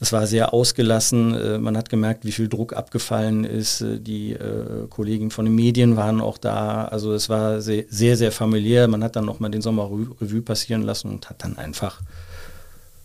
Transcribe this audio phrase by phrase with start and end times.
[0.00, 1.34] es war sehr ausgelassen.
[1.34, 3.80] Äh, man hat gemerkt, wie viel Druck abgefallen ist.
[3.80, 6.84] Äh, die äh, Kollegen von den Medien waren auch da.
[6.84, 8.86] Also es war sehr, sehr, familiär.
[8.86, 12.00] Man hat dann nochmal den Sommer Revue passieren lassen und hat dann einfach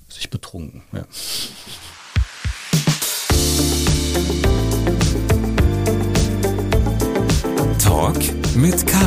[0.08, 0.84] sich betrunken.
[0.92, 1.04] Ja.
[7.80, 8.20] Talk
[8.56, 8.98] mit K.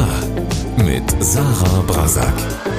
[0.85, 2.76] Mit Sarah Brasak.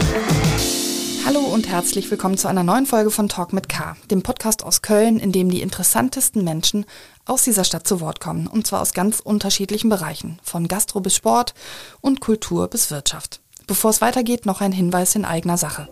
[1.58, 5.18] Und herzlich willkommen zu einer neuen Folge von Talk mit K, dem Podcast aus Köln,
[5.18, 6.86] in dem die interessantesten Menschen
[7.26, 8.46] aus dieser Stadt zu Wort kommen.
[8.46, 11.56] Und zwar aus ganz unterschiedlichen Bereichen, von Gastro bis Sport
[12.00, 13.42] und Kultur bis Wirtschaft.
[13.66, 15.90] Bevor es weitergeht, noch ein Hinweis in eigener Sache.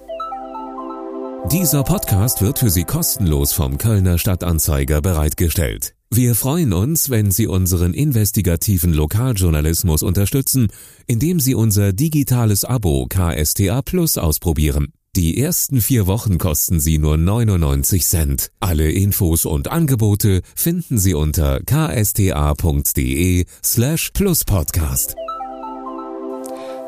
[1.51, 5.95] Dieser Podcast wird für Sie kostenlos vom Kölner Stadtanzeiger bereitgestellt.
[6.11, 10.67] Wir freuen uns, wenn Sie unseren investigativen Lokaljournalismus unterstützen,
[11.07, 14.93] indem Sie unser digitales Abo KSTA Plus ausprobieren.
[15.15, 18.51] Die ersten vier Wochen kosten Sie nur 99 Cent.
[18.59, 25.15] Alle Infos und Angebote finden Sie unter ksta.de slash pluspodcast.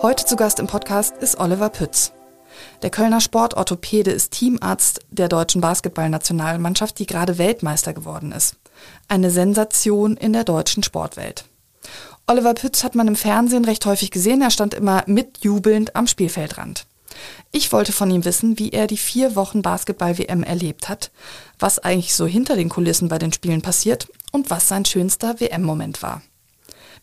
[0.02, 2.12] Heute zu Gast im Podcast ist Oliver Pütz.
[2.82, 8.58] Der Kölner Sportorthopäde ist Teamarzt der deutschen Basketballnationalmannschaft, die gerade Weltmeister geworden ist.
[9.08, 11.46] Eine Sensation in der deutschen Sportwelt.
[12.26, 14.42] Oliver Pütz hat man im Fernsehen recht häufig gesehen.
[14.42, 16.86] Er stand immer mitjubelnd am Spielfeldrand.
[17.52, 21.12] Ich wollte von ihm wissen, wie er die vier Wochen Basketball-WM erlebt hat,
[21.60, 26.02] was eigentlich so hinter den Kulissen bei den Spielen passiert und was sein schönster WM-Moment
[26.02, 26.22] war.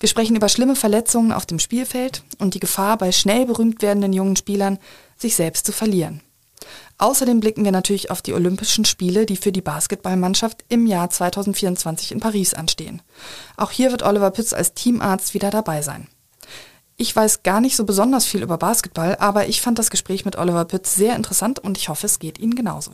[0.00, 4.12] Wir sprechen über schlimme Verletzungen auf dem Spielfeld und die Gefahr bei schnell berühmt werdenden
[4.12, 4.78] jungen Spielern,
[5.16, 6.20] sich selbst zu verlieren.
[6.98, 12.12] Außerdem blicken wir natürlich auf die Olympischen Spiele, die für die Basketballmannschaft im Jahr 2024
[12.12, 13.02] in Paris anstehen.
[13.56, 16.08] Auch hier wird Oliver Pütz als Teamarzt wieder dabei sein.
[16.96, 20.36] Ich weiß gar nicht so besonders viel über Basketball, aber ich fand das Gespräch mit
[20.36, 22.92] Oliver Pütz sehr interessant und ich hoffe, es geht Ihnen genauso.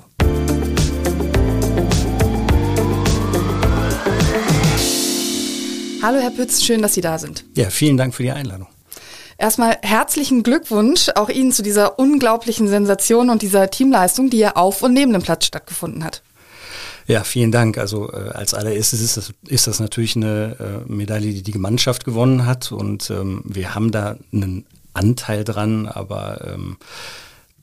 [6.02, 7.44] Hallo Herr Pütz, schön, dass Sie da sind.
[7.54, 8.68] Ja, vielen Dank für die Einladung.
[9.36, 14.82] Erstmal herzlichen Glückwunsch auch Ihnen zu dieser unglaublichen Sensation und dieser Teamleistung, die ja auf
[14.82, 16.22] und neben dem Platz stattgefunden hat.
[17.06, 17.78] Ja, vielen Dank.
[17.78, 22.04] Also äh, als allererstes ist das, ist das natürlich eine äh, Medaille, die die Mannschaft
[22.04, 26.76] gewonnen hat und ähm, wir haben da einen Anteil dran, aber ähm,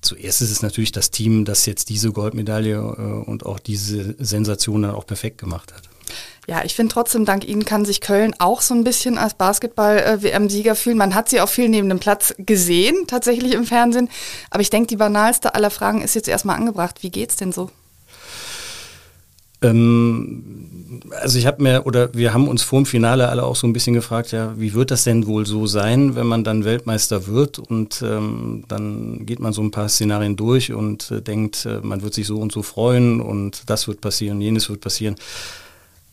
[0.02, 4.84] zuerst ist es natürlich das Team, das jetzt diese Goldmedaille äh, und auch diese Sensation
[4.84, 5.84] dann auch perfekt gemacht hat.
[6.48, 10.76] Ja, ich finde trotzdem, dank Ihnen kann sich Köln auch so ein bisschen als Basketball-WM-Sieger
[10.76, 10.98] fühlen.
[10.98, 14.10] Man hat sie auch viel neben dem Platz gesehen, tatsächlich im Fernsehen.
[14.50, 17.04] Aber ich denke, die banalste aller Fragen ist jetzt erstmal angebracht.
[17.04, 17.70] Wie geht's denn so?
[19.62, 23.68] Ähm, also ich habe mir, oder wir haben uns vor dem Finale alle auch so
[23.68, 27.28] ein bisschen gefragt, ja, wie wird das denn wohl so sein, wenn man dann Weltmeister
[27.28, 27.60] wird?
[27.60, 32.02] Und ähm, dann geht man so ein paar Szenarien durch und äh, denkt, äh, man
[32.02, 35.16] wird sich so und so freuen und das wird passieren, jenes wird passieren.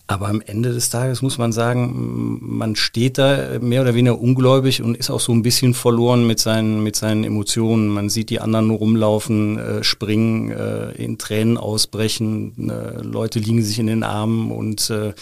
[0.06, 4.82] Aber am Ende des Tages muss man sagen, man steht da mehr oder weniger ungläubig
[4.82, 7.88] und ist auch so ein bisschen verloren mit seinen, mit seinen Emotionen.
[7.88, 13.78] Man sieht die anderen rumlaufen, äh, springen, äh, in Tränen ausbrechen, äh, Leute liegen sich
[13.78, 15.14] in den Armen und äh,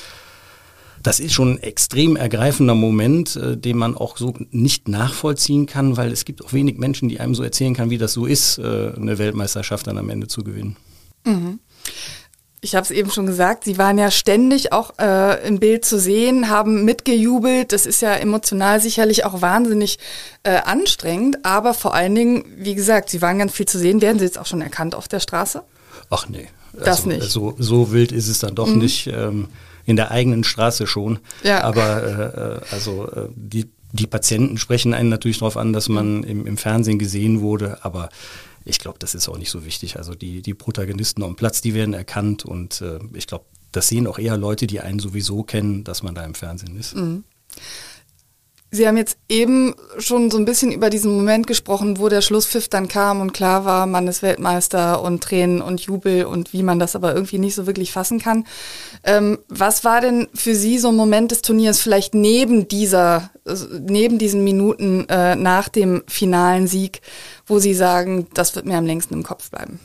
[1.01, 5.97] das ist schon ein extrem ergreifender Moment, äh, den man auch so nicht nachvollziehen kann,
[5.97, 8.59] weil es gibt auch wenig Menschen, die einem so erzählen kann, wie das so ist,
[8.59, 10.77] äh, eine Weltmeisterschaft dann am Ende zu gewinnen.
[11.25, 11.61] Mhm
[12.65, 15.99] ich habe es eben schon gesagt, Sie waren ja ständig auch äh, im Bild zu
[15.99, 17.73] sehen, haben mitgejubelt.
[17.73, 19.99] Das ist ja emotional sicherlich auch wahnsinnig
[20.45, 24.01] äh, anstrengend, aber vor allen Dingen, wie gesagt, Sie waren ganz viel zu sehen.
[24.01, 25.63] Werden Sie jetzt auch schon erkannt auf der Straße?
[26.09, 26.49] Ach nee.
[26.75, 27.23] Also, das nicht.
[27.25, 28.79] So, so wild ist es dann doch mhm.
[28.79, 29.09] nicht.
[29.09, 29.49] Ähm,
[29.85, 31.19] in der eigenen Straße schon.
[31.43, 31.65] Ja.
[31.65, 36.47] Aber äh, also äh, die, die Patienten sprechen einen natürlich darauf an, dass man im,
[36.47, 38.09] im Fernsehen gesehen wurde, aber
[38.65, 39.97] ich glaube, das ist auch nicht so wichtig.
[39.97, 44.07] Also die, die Protagonisten am Platz, die werden erkannt und äh, ich glaube, das sehen
[44.07, 46.95] auch eher Leute, die einen sowieso kennen, dass man da im Fernsehen ist.
[46.95, 47.25] Mhm.
[48.75, 52.69] Sie haben jetzt eben schon so ein bisschen über diesen Moment gesprochen, wo der Schlusspfiff
[52.69, 56.79] dann kam und klar war, man ist Weltmeister und Tränen und Jubel und wie man
[56.79, 58.47] das aber irgendwie nicht so wirklich fassen kann.
[59.05, 63.31] Ähm, was war denn für Sie so ein Moment des Turniers vielleicht neben dieser,
[63.79, 67.03] neben diesen Minuten äh, nach dem finalen Sieg,
[67.47, 69.81] wo Sie sagen, das wird mir am längsten im Kopf bleiben?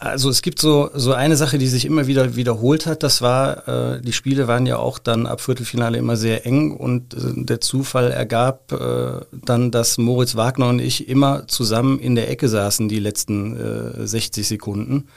[0.00, 3.02] Also es gibt so, so eine Sache, die sich immer wieder wiederholt hat.
[3.02, 3.66] Das war,
[3.96, 7.60] äh, die Spiele waren ja auch dann ab Viertelfinale immer sehr eng und äh, der
[7.60, 12.88] Zufall ergab äh, dann, dass Moritz Wagner und ich immer zusammen in der Ecke saßen
[12.88, 15.08] die letzten äh, 60 Sekunden.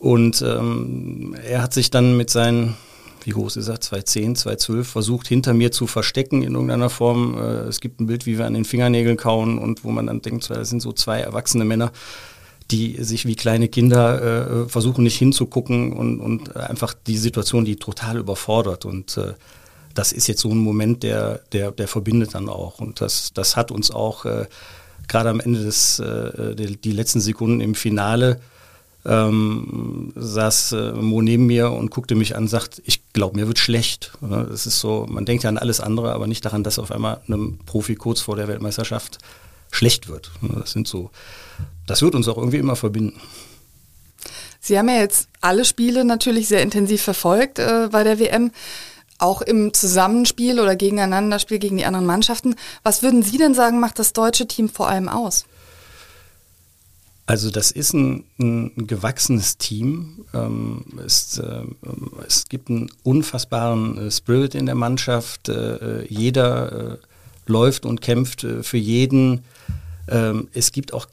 [0.00, 2.74] Und ähm, er hat sich dann mit seinen,
[3.22, 7.38] wie groß ist er, 210, 212, versucht hinter mir zu verstecken in irgendeiner Form.
[7.38, 10.20] Äh, es gibt ein Bild, wie wir an den Fingernägeln kauen und wo man dann
[10.20, 11.92] denkt, das sind so zwei erwachsene Männer
[12.70, 17.76] die sich wie kleine Kinder äh, versuchen nicht hinzugucken und, und einfach die Situation, die
[17.76, 18.84] total überfordert.
[18.84, 19.34] Und äh,
[19.94, 22.78] das ist jetzt so ein Moment, der, der, der verbindet dann auch.
[22.80, 24.46] Und das, das hat uns auch äh,
[25.08, 28.40] gerade am Ende des, äh, die, die letzten Sekunden im Finale,
[29.04, 33.46] ähm, saß äh, Mo neben mir und guckte mich an und sagt, ich glaube, mir
[33.46, 34.12] wird schlecht.
[34.52, 37.20] Es ist so, man denkt ja an alles andere, aber nicht daran, dass auf einmal
[37.26, 39.18] einem Profi kurz vor der Weltmeisterschaft
[39.80, 40.30] schlecht wird.
[40.42, 41.10] Das sind so,
[41.86, 43.18] das wird uns auch irgendwie immer verbinden.
[44.60, 48.50] Sie haben ja jetzt alle Spiele natürlich sehr intensiv verfolgt äh, bei der WM,
[49.16, 52.56] auch im Zusammenspiel oder Gegeneinanderspiel gegen die anderen Mannschaften.
[52.82, 55.46] Was würden Sie denn sagen, macht das deutsche Team vor allem aus?
[57.24, 60.26] Also das ist ein, ein gewachsenes Team.
[60.34, 61.62] Ähm, es, äh,
[62.26, 65.48] es, gibt einen unfassbaren äh, Spirit in der Mannschaft.
[65.48, 66.96] Äh, jeder äh,
[67.46, 69.44] läuft und kämpft äh, für jeden.
[70.10, 71.06] Ähm, es gibt auch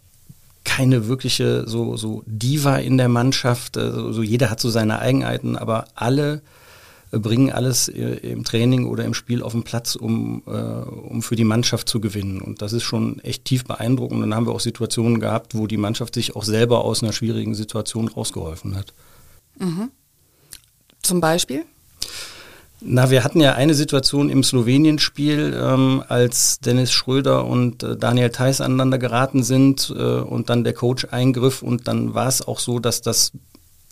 [0.63, 3.77] keine wirkliche so, so Diva in der Mannschaft.
[3.77, 6.41] Also, so jeder hat so seine Eigenheiten, aber alle
[7.11, 11.35] bringen alles äh, im Training oder im Spiel auf den Platz, um, äh, um für
[11.35, 12.41] die Mannschaft zu gewinnen.
[12.41, 14.21] Und das ist schon echt tief beeindruckend.
[14.21, 17.13] Und dann haben wir auch Situationen gehabt, wo die Mannschaft sich auch selber aus einer
[17.13, 18.94] schwierigen Situation rausgeholfen hat.
[19.57, 19.89] Mhm.
[21.01, 21.63] Zum Beispiel?
[22.79, 28.29] Na, wir hatten ja eine Situation im Slowenien-Spiel, ähm, als Dennis Schröder und äh, Daniel
[28.29, 32.59] Theiss aneinander geraten sind äh, und dann der Coach eingriff und dann war es auch
[32.59, 33.31] so, dass das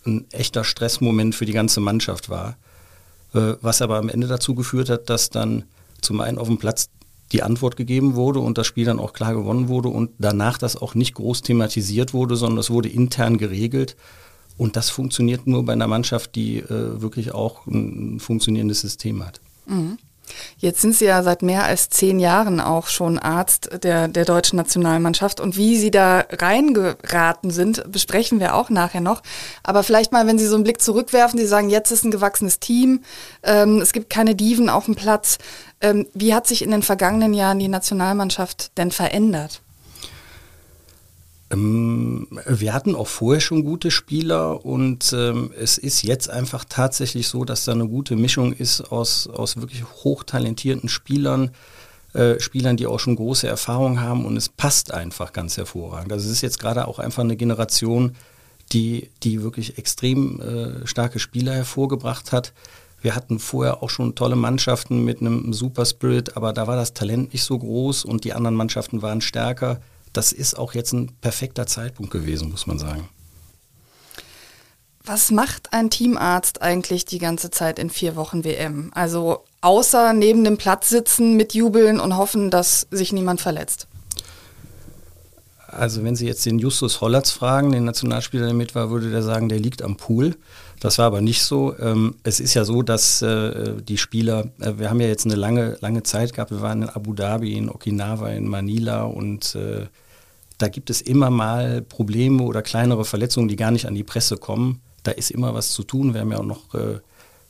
[0.06, 2.56] ein echter Stressmoment für die ganze Mannschaft war.
[3.34, 5.64] Äh, was aber am Ende dazu geführt hat, dass dann
[6.00, 6.88] zum einen auf dem Platz
[7.32, 10.76] die Antwort gegeben wurde und das Spiel dann auch klar gewonnen wurde und danach das
[10.76, 13.96] auch nicht groß thematisiert wurde, sondern es wurde intern geregelt.
[14.56, 19.40] Und das funktioniert nur bei einer Mannschaft, die äh, wirklich auch ein funktionierendes System hat.
[19.66, 19.98] Mhm.
[20.58, 24.56] Jetzt sind Sie ja seit mehr als zehn Jahren auch schon Arzt der, der deutschen
[24.56, 29.22] Nationalmannschaft und wie Sie da reingeraten sind, besprechen wir auch nachher noch.
[29.62, 32.58] Aber vielleicht mal, wenn Sie so einen Blick zurückwerfen, Sie sagen, jetzt ist ein gewachsenes
[32.58, 33.02] Team,
[33.42, 35.38] ähm, es gibt keine Diven auf dem Platz.
[35.80, 39.62] Ähm, wie hat sich in den vergangenen Jahren die Nationalmannschaft denn verändert?
[41.50, 47.28] Ähm, wir hatten auch vorher schon gute Spieler und ähm, es ist jetzt einfach tatsächlich
[47.28, 51.50] so, dass da eine gute Mischung ist aus, aus wirklich hochtalentierten Spielern,
[52.14, 56.12] äh, Spielern, die auch schon große Erfahrung haben und es passt einfach ganz hervorragend.
[56.12, 58.16] Also es ist jetzt gerade auch einfach eine Generation,
[58.72, 62.52] die, die wirklich extrem äh, starke Spieler hervorgebracht hat.
[63.00, 66.92] Wir hatten vorher auch schon tolle Mannschaften mit einem Super Spirit, aber da war das
[66.92, 69.80] Talent nicht so groß und die anderen Mannschaften waren stärker
[70.16, 73.08] das ist auch jetzt ein perfekter Zeitpunkt gewesen, muss man sagen.
[75.04, 78.90] Was macht ein Teamarzt eigentlich die ganze Zeit in vier Wochen WM?
[78.92, 83.86] Also außer neben dem Platz sitzen, mitjubeln und hoffen, dass sich niemand verletzt.
[85.68, 89.22] Also wenn Sie jetzt den Justus Hollatz fragen, den Nationalspieler, der mit war, würde der
[89.22, 90.36] sagen, der liegt am Pool.
[90.80, 91.76] Das war aber nicht so.
[91.78, 95.34] Ähm, es ist ja so, dass äh, die Spieler, äh, wir haben ja jetzt eine
[95.34, 96.50] lange, lange Zeit gehabt.
[96.50, 99.86] Wir waren in Abu Dhabi, in Okinawa, in Manila und äh,
[100.58, 104.36] da gibt es immer mal Probleme oder kleinere Verletzungen, die gar nicht an die Presse
[104.36, 104.80] kommen.
[105.02, 106.14] Da ist immer was zu tun.
[106.14, 107.00] Wir haben ja auch noch äh,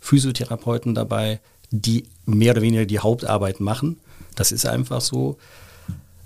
[0.01, 3.99] Physiotherapeuten dabei, die mehr oder weniger die Hauptarbeit machen.
[4.35, 5.37] Das ist einfach so.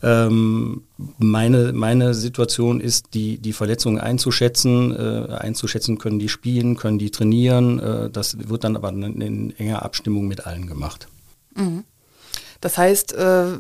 [0.03, 0.85] Ähm,
[1.19, 4.97] meine, meine Situation ist, die, die Verletzungen einzuschätzen.
[4.97, 7.79] Äh, einzuschätzen können die spielen, können die trainieren.
[7.79, 11.09] Äh, das wird dann aber in, in, enger Abstimmung mit allen gemacht.
[11.55, 11.85] Mhm.
[12.63, 13.59] Das heißt, äh,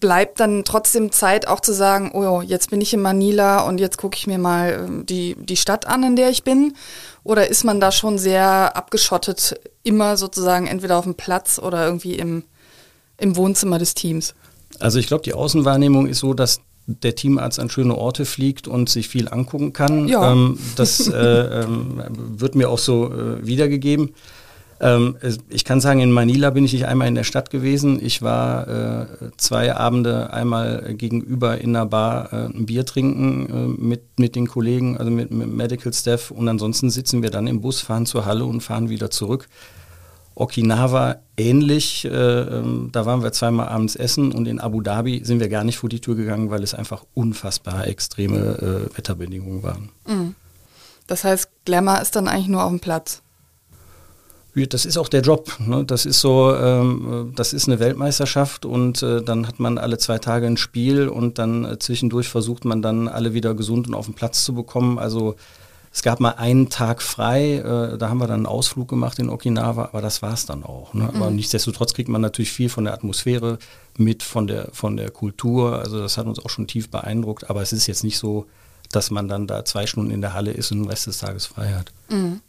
[0.00, 3.98] bleibt dann trotzdem Zeit auch zu sagen, oh, jetzt bin ich in Manila und jetzt
[3.98, 6.74] gucke ich mir mal ähm, die, die Stadt an, in der ich bin?
[7.22, 12.14] Oder ist man da schon sehr abgeschottet, immer sozusagen entweder auf dem Platz oder irgendwie
[12.14, 12.44] im,
[13.18, 14.34] im Wohnzimmer des Teams?
[14.78, 18.88] Also ich glaube, die Außenwahrnehmung ist so, dass der Teamarzt an schöne Orte fliegt und
[18.88, 20.08] sich viel angucken kann.
[20.08, 20.32] Ja.
[20.32, 24.14] Ähm, das äh, ähm, wird mir auch so äh, wiedergegeben.
[24.80, 25.16] Ähm,
[25.50, 28.04] ich kann sagen, in Manila bin ich nicht einmal in der Stadt gewesen.
[28.04, 29.06] Ich war äh,
[29.36, 34.46] zwei Abende einmal gegenüber in einer Bar äh, ein Bier trinken äh, mit, mit den
[34.46, 36.30] Kollegen, also mit, mit Medical Staff.
[36.30, 39.48] Und ansonsten sitzen wir dann im Bus, fahren zur Halle und fahren wieder zurück.
[40.34, 42.06] Okinawa ähnlich.
[42.06, 45.64] Äh, ähm, da waren wir zweimal abends essen und in Abu Dhabi sind wir gar
[45.64, 49.90] nicht vor die Tür gegangen, weil es einfach unfassbar extreme äh, Wetterbedingungen waren.
[50.06, 50.34] Mhm.
[51.06, 53.20] Das heißt, Glamour ist dann eigentlich nur auf dem Platz
[54.54, 55.56] das ist auch der Job.
[55.60, 55.84] Ne?
[55.84, 60.18] Das ist so, ähm, das ist eine Weltmeisterschaft und äh, dann hat man alle zwei
[60.18, 64.06] Tage ein Spiel und dann äh, zwischendurch versucht man dann alle wieder gesund und auf
[64.06, 64.98] den Platz zu bekommen.
[64.98, 65.36] Also
[65.92, 69.28] es gab mal einen Tag frei, äh, da haben wir dann einen Ausflug gemacht in
[69.28, 70.94] Okinawa, aber das war es dann auch.
[70.94, 71.08] Ne?
[71.08, 71.36] Aber mhm.
[71.36, 73.58] nichtsdestotrotz kriegt man natürlich viel von der Atmosphäre
[73.96, 75.78] mit, von der, von der Kultur.
[75.80, 78.46] Also das hat uns auch schon tief beeindruckt, aber es ist jetzt nicht so,
[78.92, 81.46] dass man dann da zwei Stunden in der Halle ist und den Rest des Tages
[81.46, 81.92] frei hat.
[82.08, 82.40] Mhm.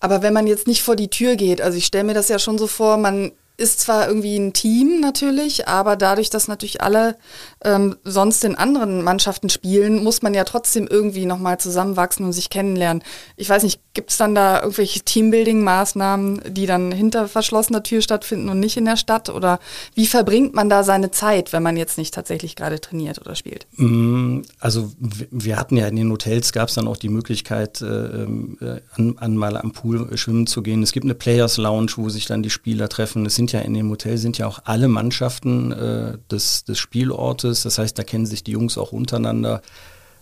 [0.00, 2.38] Aber wenn man jetzt nicht vor die Tür geht, also ich stelle mir das ja
[2.38, 7.16] schon so vor, man ist zwar irgendwie ein Team natürlich, aber dadurch, dass natürlich alle
[7.64, 12.50] ähm, sonst in anderen Mannschaften spielen, muss man ja trotzdem irgendwie nochmal zusammenwachsen und sich
[12.50, 13.02] kennenlernen.
[13.36, 18.50] Ich weiß nicht, gibt es dann da irgendwelche Teambuilding-Maßnahmen, die dann hinter verschlossener Tür stattfinden
[18.50, 19.30] und nicht in der Stadt?
[19.30, 19.58] Oder
[19.94, 23.66] wie verbringt man da seine Zeit, wenn man jetzt nicht tatsächlich gerade trainiert oder spielt?
[23.76, 27.86] Mm, also wir hatten ja in den Hotels, gab es dann auch die Möglichkeit, äh,
[27.86, 30.82] äh, an, an mal am Pool schwimmen zu gehen.
[30.82, 33.24] Es gibt eine Players Lounge, wo sich dann die Spieler treffen.
[33.24, 36.78] Es sind sind ja in dem Hotel sind ja auch alle Mannschaften äh, des, des
[36.78, 37.62] Spielortes.
[37.62, 39.62] Das heißt, da kennen sich die Jungs auch untereinander.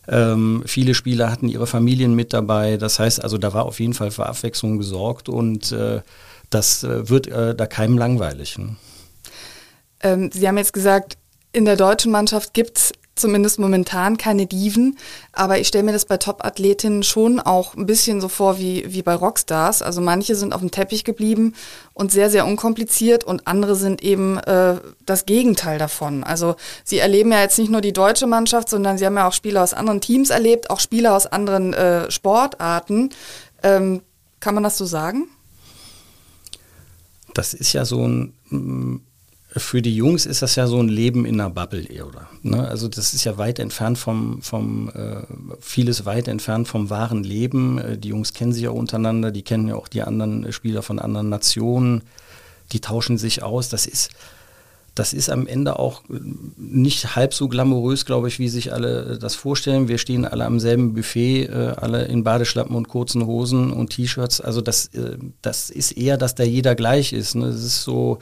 [0.07, 2.77] Ähm, viele Spieler hatten ihre Familien mit dabei.
[2.77, 6.03] Das heißt, also da war auf jeden Fall für Abwechslung gesorgt und äh,
[6.51, 8.59] das äh, wird äh, da keinem langweilig.
[8.59, 8.77] Ne?
[10.03, 11.17] Ähm, Sie haben jetzt gesagt,
[11.53, 14.99] in der deutschen Mannschaft gibt es zumindest momentan keine Diven,
[15.33, 19.03] aber ich stelle mir das bei Top-Athletinnen schon auch ein bisschen so vor wie, wie
[19.03, 19.83] bei Rockstars.
[19.83, 21.55] Also manche sind auf dem Teppich geblieben
[21.93, 26.25] und sehr, sehr unkompliziert und andere sind eben äh, das Gegenteil davon.
[26.25, 29.33] Also sie erleben ja jetzt nicht nur die deutsche Mannschaft, sondern sie haben ja auch
[29.33, 33.11] Spieler aus anderen Teams erlebt, auch Spieler aus anderen äh, Sportarten.
[33.63, 34.03] Ähm,
[34.41, 35.29] kann man das so sagen?
[37.33, 39.01] Das ist ja so ein
[39.57, 42.29] für die Jungs ist das ja so ein Leben in einer Bubble, oder?
[42.43, 42.67] Ne?
[42.67, 45.23] Also das ist ja weit entfernt vom, vom äh,
[45.61, 47.79] vieles weit entfernt vom wahren Leben.
[47.79, 50.99] Äh, die Jungs kennen sich ja untereinander, die kennen ja auch die anderen Spieler von
[50.99, 52.03] anderen Nationen,
[52.73, 53.69] die tauschen sich aus.
[53.69, 54.11] Das ist,
[54.97, 56.03] das ist am Ende auch
[56.57, 59.87] nicht halb so glamourös, glaube ich, wie sich alle das vorstellen.
[59.87, 64.41] Wir stehen alle am selben Buffet, äh, alle in Badeschlappen und kurzen Hosen und T-Shirts.
[64.41, 67.37] Also das, äh, das ist eher, dass da jeder gleich ist.
[67.37, 67.47] Ne?
[67.47, 68.19] Das ist so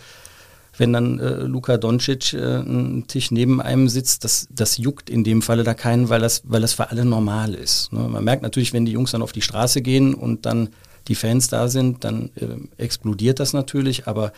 [0.77, 5.25] wenn dann äh, Luka Doncic äh, einen Tisch neben einem sitzt, das, das juckt in
[5.25, 7.93] dem Falle da keinen, weil das, weil das für alle normal ist.
[7.93, 8.01] Ne?
[8.01, 10.71] Man merkt natürlich, wenn die Jungs dann auf die Straße gehen und dann
[11.09, 14.33] die Fans da sind, dann äh, explodiert das natürlich, aber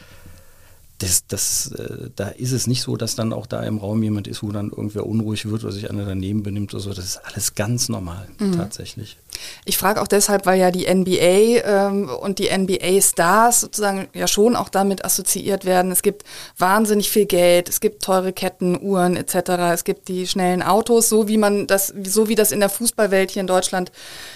[1.05, 4.27] das, das, äh, da ist es nicht so, dass dann auch da im Raum jemand
[4.27, 6.93] ist, wo dann irgendwer unruhig wird oder sich einer daneben benimmt oder so.
[6.93, 8.57] Das ist alles ganz normal, mhm.
[8.57, 9.19] tatsächlich.
[9.65, 14.57] Ich frage auch deshalb, weil ja die NBA ähm, und die NBA-Stars sozusagen ja schon
[14.57, 15.91] auch damit assoziiert werden.
[15.91, 16.25] Es gibt
[16.59, 19.35] wahnsinnig viel Geld, es gibt teure Ketten, Uhren etc.
[19.73, 23.31] Es gibt die schnellen Autos, so wie man das, so wie das in der Fußballwelt
[23.31, 23.93] hier in Deutschland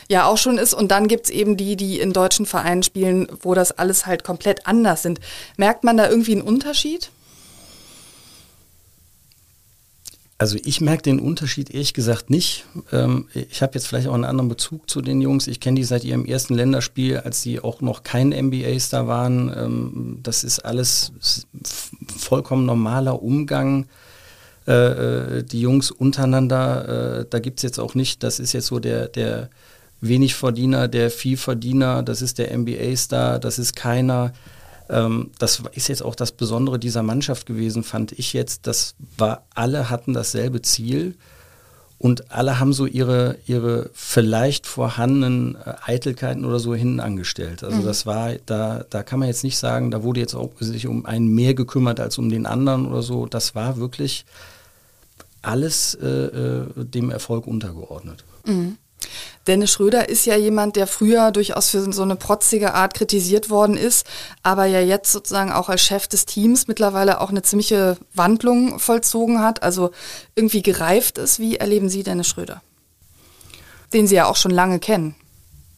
[0.09, 0.75] ja auch schon ist.
[0.75, 4.25] Und dann gibt es eben die, die in deutschen Vereinen spielen, wo das alles halt
[4.25, 5.21] komplett anders sind.
[5.57, 7.13] Merkt man da irgendwie einen Unterschied?
[10.39, 12.65] Also ich merke den Unterschied ehrlich gesagt nicht.
[12.93, 15.47] Ähm, ich habe jetzt vielleicht auch einen anderen Bezug zu den Jungs.
[15.47, 19.53] Ich kenne die seit ihrem ersten Länderspiel, als sie auch noch kein NBA-Star waren.
[19.57, 21.13] Ähm, das ist alles
[22.19, 23.87] vollkommen normaler Umgang.
[24.67, 28.67] Äh, äh, die Jungs untereinander, äh, da gibt es jetzt auch nicht, das ist jetzt
[28.67, 29.49] so der, der
[30.01, 34.33] wenig Verdiener, der Vielverdiener, das ist der NBA-Star, das ist keiner.
[34.89, 38.67] Ähm, das ist jetzt auch das Besondere dieser Mannschaft gewesen, fand ich jetzt.
[38.67, 41.15] Das war, alle hatten dasselbe Ziel
[41.99, 47.65] und alle haben so ihre, ihre vielleicht vorhandenen äh, Eitelkeiten oder so hinten angestellt.
[47.65, 47.85] Also mhm.
[47.85, 51.07] das war, da, da kann man jetzt nicht sagen, da wurde jetzt auch sich um
[51.07, 53.27] einen mehr gekümmert als um den anderen oder so.
[53.27, 54.25] Das war wirklich
[55.43, 58.25] alles äh, äh dem Erfolg untergeordnet.
[58.47, 58.77] Mhm.
[59.49, 63.77] Dennis Schröder ist ja jemand, der früher durchaus für so eine protzige Art kritisiert worden
[63.77, 64.07] ist,
[64.43, 69.41] aber ja jetzt sozusagen auch als Chef des Teams mittlerweile auch eine ziemliche Wandlung vollzogen
[69.41, 69.91] hat, also
[70.35, 71.41] irgendwie gereift ist.
[71.41, 72.63] Wie erleben Sie Dennis Schröder?
[73.95, 75.15] Den Sie ja auch schon lange kennen.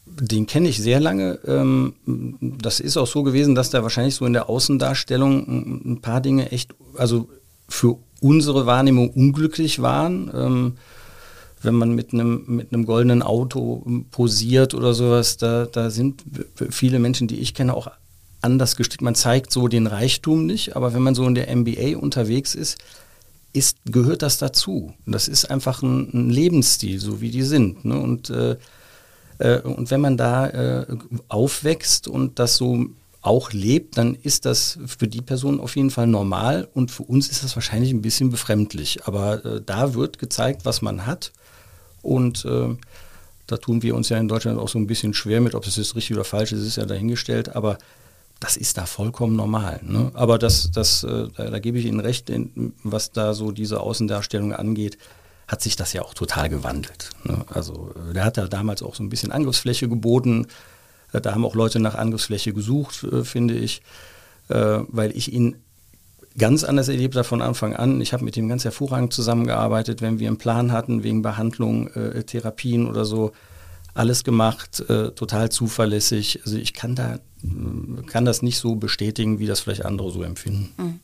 [0.05, 1.39] Den kenne ich sehr lange.
[1.47, 1.93] Ähm,
[2.41, 6.51] das ist auch so gewesen, dass da wahrscheinlich so in der Außendarstellung ein paar Dinge
[6.51, 7.29] echt, also
[7.69, 10.77] für unsere Wahrnehmung unglücklich waren ähm,
[11.61, 16.23] wenn man mit einem, mit einem goldenen Auto posiert oder sowas, da, da sind
[16.69, 17.87] viele Menschen, die ich kenne, auch
[18.41, 19.01] anders gestrickt.
[19.01, 22.77] Man zeigt so den Reichtum nicht, aber wenn man so in der MBA unterwegs ist,
[23.53, 24.93] ist gehört das dazu.
[25.05, 27.85] Das ist einfach ein, ein Lebensstil, so wie die sind.
[27.85, 27.99] Ne?
[27.99, 28.57] Und, äh,
[29.39, 30.85] äh, und wenn man da äh,
[31.27, 32.85] aufwächst und das so
[33.21, 37.29] auch lebt, dann ist das für die Person auf jeden Fall normal und für uns
[37.29, 39.05] ist das wahrscheinlich ein bisschen befremdlich.
[39.05, 41.31] Aber äh, da wird gezeigt, was man hat
[42.01, 42.75] und äh,
[43.47, 45.75] da tun wir uns ja in Deutschland auch so ein bisschen schwer mit, ob es
[45.75, 47.77] jetzt richtig oder falsch ist, ist ja dahingestellt, aber
[48.39, 49.79] das ist da vollkommen normal.
[49.83, 50.11] Ne?
[50.13, 53.81] Aber das, das, äh, da, da, gebe ich Ihnen recht, in, was da so diese
[53.81, 54.97] Außendarstellung angeht,
[55.47, 57.11] hat sich das ja auch total gewandelt.
[57.23, 57.45] Ne?
[57.49, 60.47] Also äh, der hat ja damals auch so ein bisschen Angriffsfläche geboten.
[61.13, 63.83] Äh, da haben auch Leute nach Angriffsfläche gesucht, äh, finde ich,
[64.49, 65.57] äh, weil ich ihn
[66.37, 68.01] ganz anders erlebt von Anfang an.
[68.01, 72.23] Ich habe mit ihm ganz hervorragend zusammengearbeitet, wenn wir einen Plan hatten wegen Behandlung, äh,
[72.23, 73.31] Therapien oder so.
[73.93, 76.41] Alles gemacht, äh, total zuverlässig.
[76.45, 77.19] Also ich kann da
[78.05, 80.71] kann das nicht so bestätigen, wie das vielleicht andere so empfinden.
[80.77, 80.99] Mhm.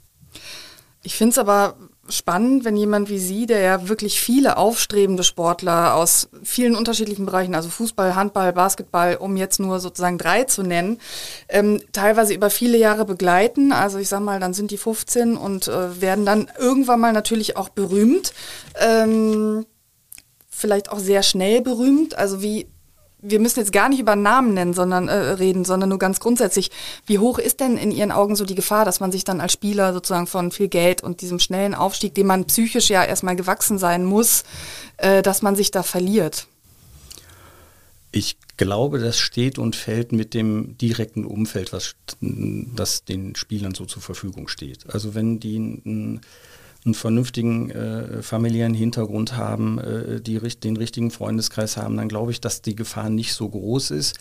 [1.03, 1.75] Ich finde es aber
[2.09, 7.55] spannend, wenn jemand wie Sie, der ja wirklich viele aufstrebende Sportler aus vielen unterschiedlichen Bereichen,
[7.55, 10.99] also Fußball, Handball, Basketball, um jetzt nur sozusagen drei zu nennen,
[11.49, 13.71] ähm, teilweise über viele Jahre begleiten.
[13.71, 17.57] Also ich sag mal, dann sind die 15 und äh, werden dann irgendwann mal natürlich
[17.57, 18.33] auch berühmt.
[18.79, 19.65] Ähm,
[20.49, 22.17] vielleicht auch sehr schnell berühmt.
[22.17, 22.67] Also wie
[23.19, 26.69] wir müssen jetzt gar nicht über Namen nennen, sondern äh, reden, sondern nur ganz grundsätzlich.
[27.05, 29.53] Wie hoch ist denn in Ihren Augen so die Gefahr, dass man sich dann als
[29.53, 33.79] Spieler sozusagen von viel Geld und diesem schnellen Aufstieg, dem man psychisch ja erstmal gewachsen
[33.79, 34.43] sein muss,
[34.97, 36.47] äh, dass man sich da verliert?
[38.11, 43.85] Ich glaube, das steht und fällt mit dem direkten Umfeld, was das den Spielern so
[43.85, 44.91] zur Verfügung steht.
[44.93, 46.21] Also wenn die ein
[46.87, 52.41] einen vernünftigen äh, familiären Hintergrund haben, äh, die, den richtigen Freundeskreis haben, dann glaube ich,
[52.41, 54.17] dass die Gefahr nicht so groß ist.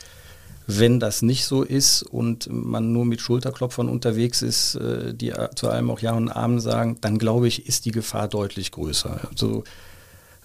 [0.67, 5.71] Wenn das nicht so ist und man nur mit Schulterklopfern unterwegs ist, äh, die zu
[5.71, 9.21] allem auch Ja und Amen sagen, dann glaube ich, ist die Gefahr deutlich größer.
[9.31, 9.63] Also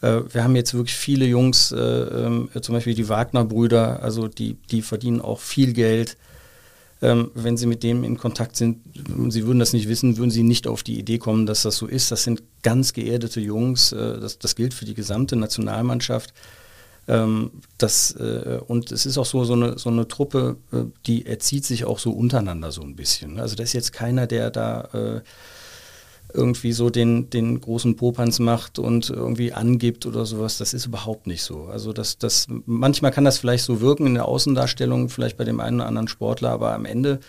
[0.01, 4.57] äh, wir haben jetzt wirklich viele Jungs, äh, ähm, zum Beispiel die Wagner-Brüder, also die,
[4.69, 6.17] die verdienen auch viel Geld
[7.01, 8.81] ähm, wenn Sie mit dem in Kontakt sind
[9.29, 11.87] Sie würden das nicht wissen, würden Sie nicht auf die Idee kommen, dass das so
[11.87, 12.11] ist.
[12.11, 13.91] Das sind ganz geerdete Jungs.
[13.91, 16.33] Äh, das, das gilt für die gesamte Nationalmannschaft.
[17.07, 21.25] Ähm, das, äh, und es ist auch so, so, eine, so eine Truppe, äh, die
[21.25, 23.39] erzieht sich auch so untereinander so ein bisschen.
[23.39, 25.21] Also da ist jetzt keiner, der da äh,
[26.33, 30.57] irgendwie so den, den großen Popanz macht und irgendwie angibt oder sowas.
[30.57, 31.65] Das ist überhaupt nicht so.
[31.65, 35.59] Also das, das, manchmal kann das vielleicht so wirken in der Außendarstellung, vielleicht bei dem
[35.59, 37.19] einen oder anderen Sportler, aber am Ende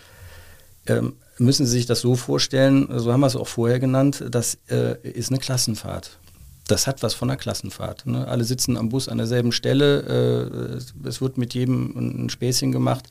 [0.87, 4.57] ähm, müssen Sie sich das so vorstellen, so haben wir es auch vorher genannt, das
[4.69, 6.19] äh, ist eine Klassenfahrt.
[6.67, 8.05] Das hat was von einer Klassenfahrt.
[8.05, 8.27] Ne?
[8.27, 13.09] Alle sitzen am Bus an derselben Stelle, äh, es wird mit jedem ein Späßchen gemacht.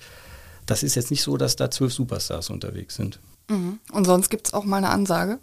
[0.66, 3.20] Das ist jetzt nicht so, dass da zwölf Superstars unterwegs sind.
[3.50, 3.80] Mhm.
[3.92, 5.38] Und sonst gibt es auch mal eine Ansage?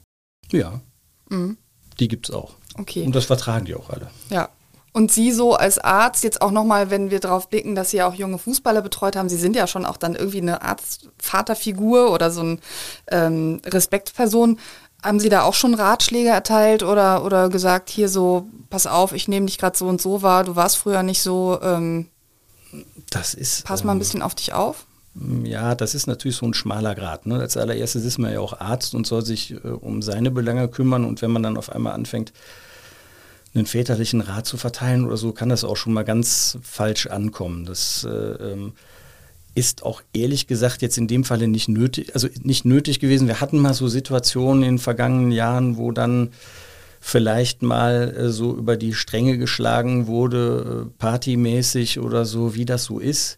[0.52, 0.82] Ja,
[1.30, 1.58] mhm.
[2.00, 2.56] die gibt es auch.
[2.78, 3.04] Okay.
[3.06, 4.10] Und das vertragen die auch alle.
[4.30, 4.50] Ja.
[4.92, 8.08] Und Sie so als Arzt, jetzt auch nochmal, wenn wir darauf blicken, dass Sie ja
[8.08, 12.32] auch junge Fußballer betreut haben, Sie sind ja schon auch dann irgendwie eine Arzt-Vaterfigur oder
[12.32, 12.58] so eine
[13.08, 14.60] ähm, Respektperson.
[15.04, 19.28] Haben Sie da auch schon Ratschläge erteilt oder, oder gesagt, hier so, pass auf, ich
[19.28, 22.08] nehme dich gerade so und so wahr, du warst früher nicht so, ähm,
[23.10, 24.86] das ist, pass mal ein ähm, bisschen auf dich auf?
[25.44, 27.26] Ja, das ist natürlich so ein schmaler Grad.
[27.26, 27.40] Ne?
[27.40, 31.06] Als allererstes ist man ja auch Arzt und soll sich äh, um seine Belange kümmern.
[31.06, 32.32] Und wenn man dann auf einmal anfängt,
[33.56, 37.66] einen väterlichen Rat zu verteilen oder so, kann das auch schon mal ganz falsch ankommen.
[37.66, 38.74] Das äh, ähm,
[39.56, 43.28] ist auch ehrlich gesagt jetzt in dem Falle nicht nötig, also nicht nötig gewesen.
[43.28, 46.30] Wir hatten mal so Situationen in den vergangenen Jahren, wo dann
[47.02, 52.84] vielleicht mal äh, so über die Stränge geschlagen wurde, äh, partymäßig oder so, wie das
[52.84, 53.38] so ist.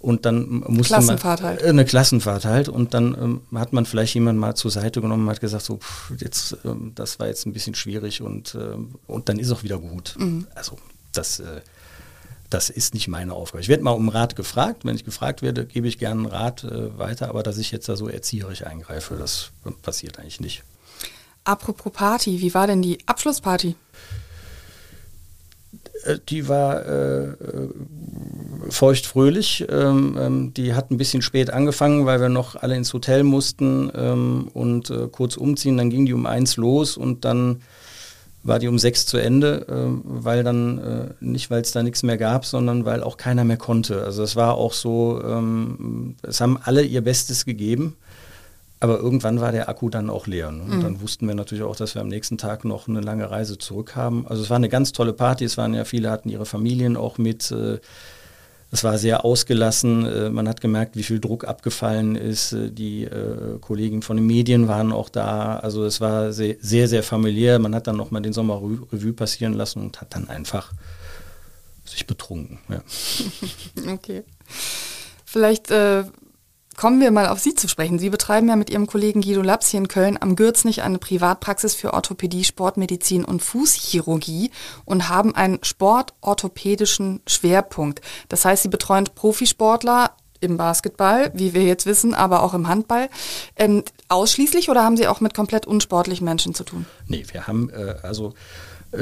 [0.00, 1.62] Und dann musste Klassenfahrt man, halt.
[1.62, 2.68] Äh, eine Klassenfahrt halt.
[2.68, 5.78] Und dann ähm, hat man vielleicht jemanden mal zur Seite genommen und hat gesagt, so,
[5.78, 9.64] pff, jetzt, ähm, das war jetzt ein bisschen schwierig und, ähm, und dann ist auch
[9.64, 10.14] wieder gut.
[10.18, 10.46] Mhm.
[10.54, 10.78] Also
[11.12, 11.62] das, äh,
[12.48, 13.60] das ist nicht meine Aufgabe.
[13.60, 14.84] Ich werde mal um Rat gefragt.
[14.84, 17.88] Wenn ich gefragt werde, gebe ich gerne einen Rat äh, weiter, aber dass ich jetzt
[17.88, 19.50] da so erzieherisch eingreife, das
[19.82, 20.62] passiert eigentlich nicht.
[21.42, 23.74] Apropos Party, wie war denn die Abschlussparty?
[26.04, 27.68] Äh, die war äh, äh,
[28.68, 29.66] feuchtfröhlich.
[29.70, 33.90] Ähm, ähm, die hat ein bisschen spät angefangen, weil wir noch alle ins Hotel mussten
[33.94, 35.76] ähm, und äh, kurz umziehen.
[35.76, 37.60] Dann ging die um eins los und dann
[38.42, 42.02] war die um sechs zu Ende, äh, weil dann äh, nicht, weil es da nichts
[42.02, 44.02] mehr gab, sondern weil auch keiner mehr konnte.
[44.02, 47.96] Also es war auch so, ähm, es haben alle ihr Bestes gegeben.
[48.80, 50.52] Aber irgendwann war der Akku dann auch leer.
[50.52, 50.62] Ne?
[50.62, 50.82] Und mhm.
[50.82, 53.96] dann wussten wir natürlich auch, dass wir am nächsten Tag noch eine lange Reise zurück
[53.96, 54.26] haben.
[54.28, 55.44] Also es war eine ganz tolle Party.
[55.44, 57.50] Es waren ja viele, hatten ihre Familien auch mit.
[57.50, 57.78] Äh,
[58.70, 60.06] es war sehr ausgelassen.
[60.06, 62.52] Äh, man hat gemerkt, wie viel Druck abgefallen ist.
[62.52, 63.08] Äh, die
[63.60, 65.56] Kollegen von den Medien waren auch da.
[65.58, 67.58] Also es war sehr, sehr, sehr familiär.
[67.58, 68.62] Man hat dann nochmal den Sommer
[68.92, 70.72] Revue passieren lassen und hat dann einfach
[71.84, 72.58] sich betrunken.
[72.68, 72.82] Ja.
[73.92, 74.22] okay.
[75.24, 76.04] Vielleicht äh,
[76.78, 77.98] Kommen wir mal auf Sie zu sprechen.
[77.98, 81.74] Sie betreiben ja mit Ihrem Kollegen Guido Laps hier in Köln am Gürznich eine Privatpraxis
[81.74, 84.52] für Orthopädie, Sportmedizin und Fußchirurgie
[84.84, 88.00] und haben einen sportorthopädischen Schwerpunkt.
[88.28, 93.08] Das heißt, Sie betreuen Profisportler im Basketball, wie wir jetzt wissen, aber auch im Handball.
[93.56, 96.86] Ähm, ausschließlich oder haben Sie auch mit komplett unsportlichen Menschen zu tun?
[97.08, 98.34] Nee, wir haben äh, also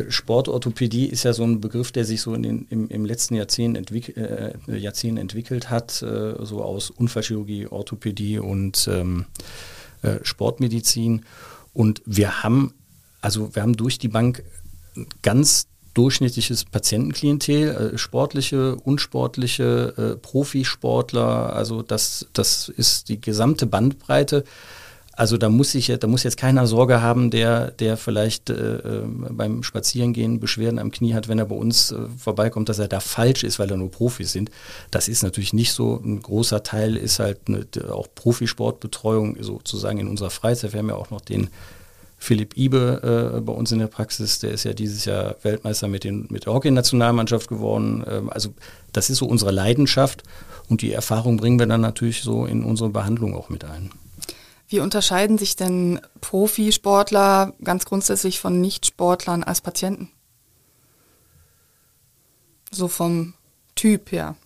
[0.08, 3.76] Sportorthopädie ist ja so ein Begriff, der sich so in den, im, im letzten Jahrzehnt,
[3.76, 9.26] entwick äh, Jahrzehnt entwickelt hat, äh, so aus Unfallchirurgie, Orthopädie und ähm,
[10.02, 11.24] äh, Sportmedizin.
[11.72, 12.74] Und wir haben,
[13.20, 14.42] also wir haben durch die Bank
[15.22, 24.44] ganz durchschnittliches Patientenklientel, äh, sportliche, unsportliche, äh, Profisportler, also das, das ist die gesamte Bandbreite.
[25.16, 29.02] Also da muss ich, da muss jetzt keiner Sorge haben, der, der vielleicht äh, äh,
[29.30, 33.00] beim Spazierengehen Beschwerden am Knie hat, wenn er bei uns äh, vorbeikommt, dass er da
[33.00, 34.50] falsch ist, weil er nur Profis sind.
[34.90, 35.98] Das ist natürlich nicht so.
[36.04, 40.74] Ein großer Teil ist halt eine, auch Profisportbetreuung sozusagen in unserer Freizeit.
[40.74, 41.48] Wir haben ja auch noch den
[42.18, 46.04] Philipp Ibe äh, bei uns in der Praxis, der ist ja dieses Jahr Weltmeister mit,
[46.04, 48.04] den, mit der Hockey-Nationalmannschaft geworden.
[48.06, 48.52] Ähm, also
[48.92, 50.24] das ist so unsere Leidenschaft
[50.68, 53.90] und die Erfahrung bringen wir dann natürlich so in unsere Behandlung auch mit ein.
[54.68, 60.10] Wie unterscheiden sich denn Profisportler ganz grundsätzlich von Nichtsportlern als Patienten?
[62.70, 63.34] So vom
[63.74, 64.36] Typ her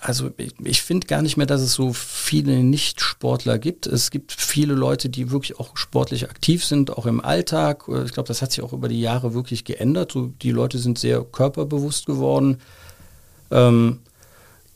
[0.00, 3.86] also ich, ich finde gar nicht mehr, dass es so viele Nicht-Sportler gibt.
[3.86, 7.84] Es gibt viele Leute, die wirklich auch sportlich aktiv sind, auch im Alltag.
[8.04, 10.12] Ich glaube, das hat sich auch über die Jahre wirklich geändert.
[10.12, 12.58] So, die Leute sind sehr körperbewusst geworden.
[13.50, 14.00] Ähm,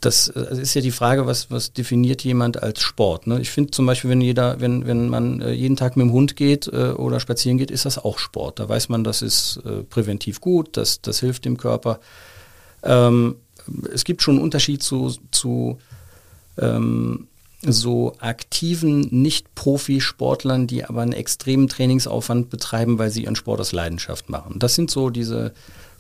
[0.05, 3.27] das ist ja die Frage, was, was definiert jemand als Sport?
[3.27, 3.41] Ne?
[3.41, 6.37] Ich finde zum Beispiel, wenn jeder, wenn, wenn man äh, jeden Tag mit dem Hund
[6.37, 8.59] geht äh, oder spazieren geht, ist das auch Sport.
[8.59, 12.01] Da weiß man, das ist äh, präventiv gut, das, das hilft dem Körper.
[12.83, 13.37] Ähm,
[13.95, 15.79] es gibt schon einen Unterschied zu, zu
[16.59, 17.29] ähm,
[17.65, 24.29] so aktiven Nicht-Profi-Sportlern, die aber einen extremen Trainingsaufwand betreiben, weil sie ihren Sport aus Leidenschaft
[24.29, 24.59] machen.
[24.59, 25.53] Das sind so diese,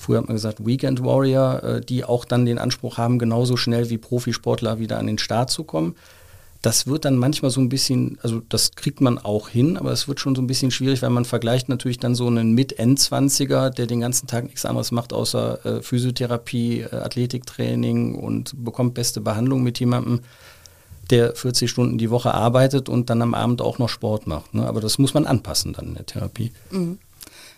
[0.02, 3.88] früher hat man gesagt, Weekend Warrior, äh, die auch dann den Anspruch haben, genauso schnell
[3.90, 5.94] wie Profisportler wieder an den Start zu kommen.
[6.60, 10.06] Das wird dann manchmal so ein bisschen, also das kriegt man auch hin, aber es
[10.06, 13.86] wird schon so ein bisschen schwierig, weil man vergleicht natürlich dann so einen Mit-Endzwanziger, der
[13.86, 19.64] den ganzen Tag nichts anderes macht, außer äh, Physiotherapie, äh, Athletiktraining und bekommt beste Behandlung
[19.64, 20.20] mit jemandem,
[21.10, 24.54] der 40 Stunden die Woche arbeitet und dann am Abend auch noch Sport macht.
[24.54, 24.64] Ne?
[24.64, 26.52] Aber das muss man anpassen dann in der Therapie.
[26.70, 26.98] Mhm.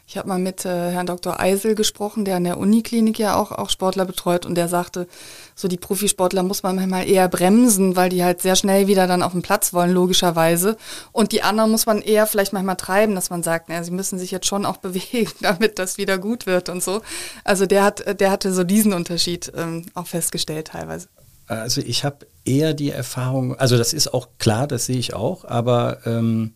[0.07, 1.41] Ich habe mal mit äh, Herrn Dr.
[1.41, 5.09] Eisel gesprochen, der an der Uniklinik ja auch, auch Sportler betreut und der sagte,
[5.55, 9.23] so die Profisportler muss man manchmal eher bremsen, weil die halt sehr schnell wieder dann
[9.23, 10.77] auf den Platz wollen, logischerweise.
[11.13, 14.19] Und die anderen muss man eher vielleicht manchmal treiben, dass man sagt, na, sie müssen
[14.19, 17.01] sich jetzt schon auch bewegen, damit das wieder gut wird und so.
[17.43, 21.09] Also der hat, der hatte so diesen Unterschied ähm, auch festgestellt teilweise.
[21.47, 25.45] Also ich habe eher die Erfahrung, also das ist auch klar, das sehe ich auch,
[25.45, 26.55] aber ähm,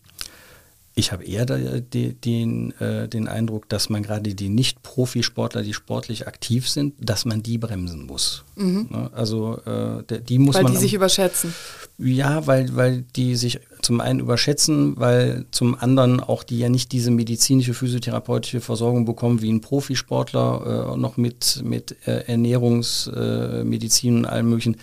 [0.98, 6.26] ich habe eher den, den, äh, den Eindruck, dass man gerade die Nicht-Profisportler, die sportlich
[6.26, 8.42] aktiv sind, dass man die bremsen muss.
[8.56, 8.88] Mhm.
[8.90, 9.08] Ne?
[9.14, 10.72] Also äh, die muss weil man.
[10.72, 11.54] Weil die sich überschätzen.
[11.98, 16.90] Ja, weil, weil die sich zum einen überschätzen, weil zum anderen auch die ja nicht
[16.90, 24.18] diese medizinische, physiotherapeutische Versorgung bekommen wie ein Profisportler, äh, noch mit, mit äh, Ernährungsmedizin äh,
[24.18, 24.76] und allem möglichen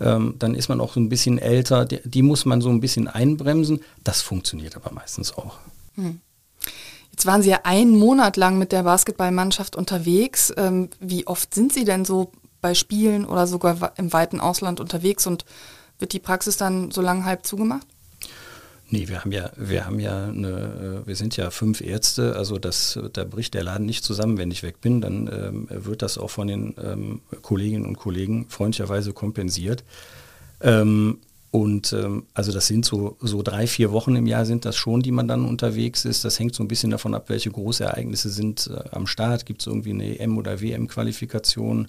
[0.00, 1.84] ähm, dann ist man auch so ein bisschen älter.
[1.84, 3.80] Die, die, muss man so ein bisschen einbremsen.
[4.02, 5.58] Das funktioniert aber meistens auch.
[5.94, 6.20] Hm.
[7.10, 10.52] Jetzt waren Sie ja einen Monat lang mit der Basketballmannschaft unterwegs.
[10.56, 15.26] Ähm, wie oft sind Sie denn so bei Spielen oder sogar im weiten Ausland unterwegs
[15.26, 15.44] und
[15.98, 17.86] wird die Praxis dann so lang halb zugemacht?
[18.92, 22.58] Nee, wir haben ja, wir haben ja eine, äh, wir sind ja fünf Ärzte, also
[22.58, 26.18] das, da bricht der Laden nicht zusammen, wenn ich weg bin, dann ähm, wird das
[26.18, 29.84] auch von den ähm, Kolleginnen und Kollegen freundlicherweise kompensiert.
[30.60, 31.18] Ähm,
[31.52, 35.02] und ähm, also das sind so, so drei, vier Wochen im Jahr sind das schon,
[35.02, 36.24] die man dann unterwegs ist.
[36.24, 39.46] Das hängt so ein bisschen davon ab, welche Großereignisse sind äh, am Start.
[39.46, 41.88] Gibt es irgendwie eine EM- oder WM-Qualifikation?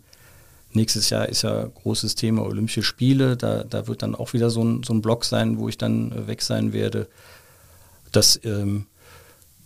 [0.74, 3.38] Nächstes Jahr ist ja großes Thema Olympische Spiele.
[3.38, 6.12] Da, da wird dann auch wieder so ein, so ein Block sein, wo ich dann
[6.12, 7.08] äh, weg sein werde.
[8.12, 8.86] Das, ähm,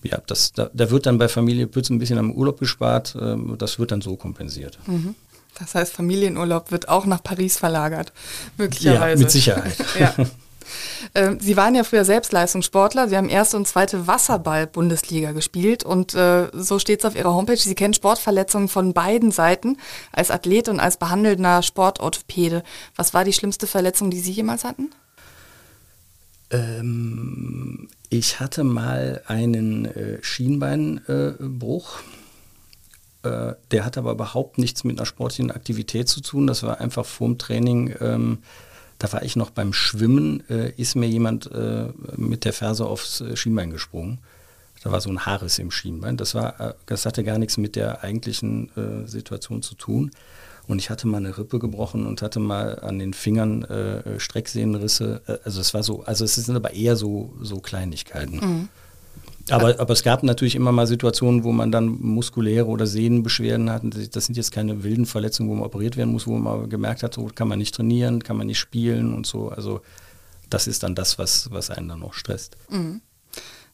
[0.03, 3.15] ja, das, da, da, wird dann bei Familie Pütz ein bisschen am Urlaub gespart.
[3.19, 4.79] Ähm, das wird dann so kompensiert.
[4.87, 5.15] Mhm.
[5.57, 8.11] Das heißt, Familienurlaub wird auch nach Paris verlagert,
[8.57, 9.13] möglicherweise.
[9.13, 9.77] Ja, mit Sicherheit.
[9.99, 10.13] ja.
[11.13, 13.07] Ähm, Sie waren ja früher selbst Leistungssportler.
[13.07, 17.57] Sie haben erste und zweite Wasserball-Bundesliga gespielt und äh, so steht es auf Ihrer Homepage.
[17.57, 19.77] Sie kennen Sportverletzungen von beiden Seiten
[20.11, 22.63] als Athlet und als behandelnder Sportorthopäde.
[22.95, 24.89] Was war die schlimmste Verletzung, die Sie jemals hatten?
[26.51, 31.99] Ähm, ich hatte mal einen äh, Schienbeinbruch.
[33.23, 36.47] Äh, der hat aber überhaupt nichts mit einer sportlichen Aktivität zu tun.
[36.47, 38.39] Das war einfach vorm Training ähm,
[38.99, 43.21] da war ich noch beim Schwimmen, äh, ist mir jemand äh, mit der Ferse aufs
[43.21, 44.19] äh, Schienbein gesprungen.
[44.83, 46.17] Da war so ein Haares im Schienbein.
[46.17, 50.11] Das, war, äh, das hatte gar nichts mit der eigentlichen äh, Situation zu tun.
[50.67, 55.21] Und ich hatte mal eine Rippe gebrochen und hatte mal an den Fingern äh, Strecksehnenrisse.
[55.43, 58.37] Also es war so, also es sind aber eher so, so Kleinigkeiten.
[58.37, 58.69] Mhm.
[59.49, 63.83] Aber, aber es gab natürlich immer mal Situationen, wo man dann muskuläre oder Sehnenbeschwerden hat.
[64.11, 67.13] Das sind jetzt keine wilden Verletzungen, wo man operiert werden muss, wo man gemerkt hat,
[67.13, 69.49] so kann man nicht trainieren, kann man nicht spielen und so.
[69.49, 69.81] Also
[70.49, 72.57] das ist dann das, was, was einen dann noch stresst.
[72.69, 73.01] Mhm.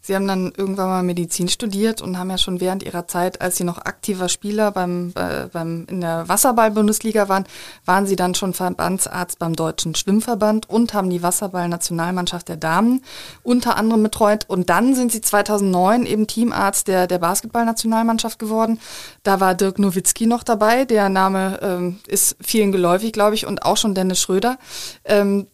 [0.01, 3.57] Sie haben dann irgendwann mal Medizin studiert und haben ja schon während Ihrer Zeit, als
[3.57, 7.45] Sie noch aktiver Spieler beim, äh, beim, in der Wasserball-Bundesliga waren,
[7.85, 13.03] waren Sie dann schon Verbandsarzt beim Deutschen Schwimmverband und haben die Wasserball-Nationalmannschaft der Damen
[13.43, 14.45] unter anderem betreut.
[14.47, 18.79] Und dann sind Sie 2009 eben Teamarzt der, der Basketball-Nationalmannschaft geworden.
[19.21, 20.85] Da war Dirk Nowitzki noch dabei.
[20.85, 24.57] Der Name ähm, ist vielen geläufig, glaube ich, und auch schon Dennis Schröder.
[25.05, 25.45] Ähm,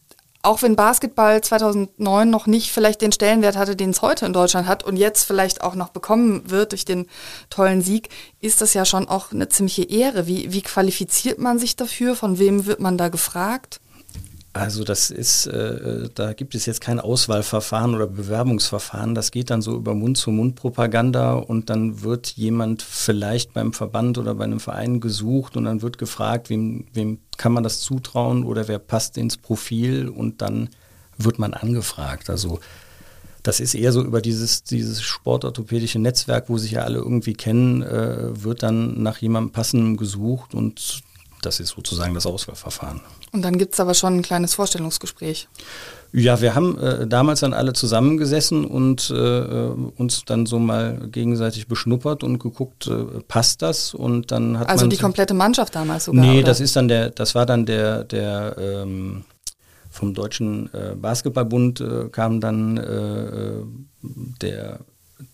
[0.48, 4.66] auch wenn Basketball 2009 noch nicht vielleicht den Stellenwert hatte, den es heute in Deutschland
[4.66, 7.08] hat und jetzt vielleicht auch noch bekommen wird durch den
[7.50, 8.08] tollen Sieg,
[8.40, 10.26] ist das ja schon auch eine ziemliche Ehre.
[10.26, 12.16] Wie, wie qualifiziert man sich dafür?
[12.16, 13.82] Von wem wird man da gefragt?
[14.58, 19.14] Also das ist, äh, da gibt es jetzt kein Auswahlverfahren oder Bewerbungsverfahren.
[19.14, 24.46] Das geht dann so über Mund-zu-Mund-Propaganda und dann wird jemand vielleicht beim Verband oder bei
[24.46, 28.80] einem Verein gesucht und dann wird gefragt, wem, wem kann man das zutrauen oder wer
[28.80, 30.70] passt ins Profil und dann
[31.18, 32.30] wird man angefragt.
[32.30, 32.60] Also
[33.44, 37.84] das ist eher so über dieses, dieses sportorthopädische Netzwerk, wo sich ja alle irgendwie kennen,
[37.84, 41.04] äh, wird dann nach jemandem passendem gesucht und
[41.42, 43.02] das ist sozusagen das Auswahlverfahren.
[43.32, 45.48] Und dann gibt es aber schon ein kleines Vorstellungsgespräch.
[46.14, 51.68] Ja, wir haben äh, damals dann alle zusammengesessen und äh, uns dann so mal gegenseitig
[51.68, 53.94] beschnuppert und geguckt, äh, passt das?
[53.94, 56.26] Und dann hat also die komplette Mannschaft damals sogar.
[56.26, 56.48] Nee, oder?
[56.48, 59.26] das ist dann der, das war dann der, der ähm,
[59.90, 63.64] vom Deutschen äh, Basketballbund äh, kam dann äh,
[64.42, 64.80] der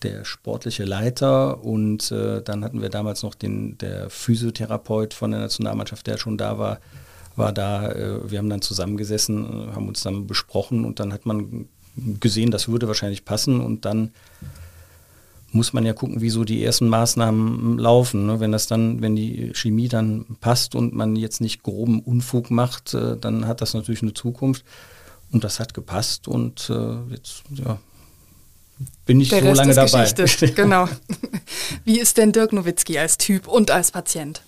[0.01, 5.41] der sportliche Leiter und äh, dann hatten wir damals noch den der Physiotherapeut von der
[5.41, 6.79] Nationalmannschaft, der schon da war,
[7.35, 7.91] war da.
[7.91, 11.67] Äh, wir haben dann zusammengesessen, haben uns dann besprochen und dann hat man
[12.19, 14.11] gesehen, das würde wahrscheinlich passen und dann
[15.51, 18.25] muss man ja gucken, wie so die ersten Maßnahmen laufen.
[18.25, 18.39] Ne?
[18.39, 22.93] Wenn das dann, wenn die Chemie dann passt und man jetzt nicht groben Unfug macht,
[22.95, 24.65] äh, dann hat das natürlich eine Zukunft.
[25.31, 27.79] Und das hat gepasst und äh, jetzt ja,
[29.05, 30.11] bin ich Der so Rest lange ist dabei.
[30.11, 30.51] Geschichte.
[30.55, 30.87] genau.
[31.85, 34.41] Wie ist denn Dirk Nowitzki als Typ und als Patient?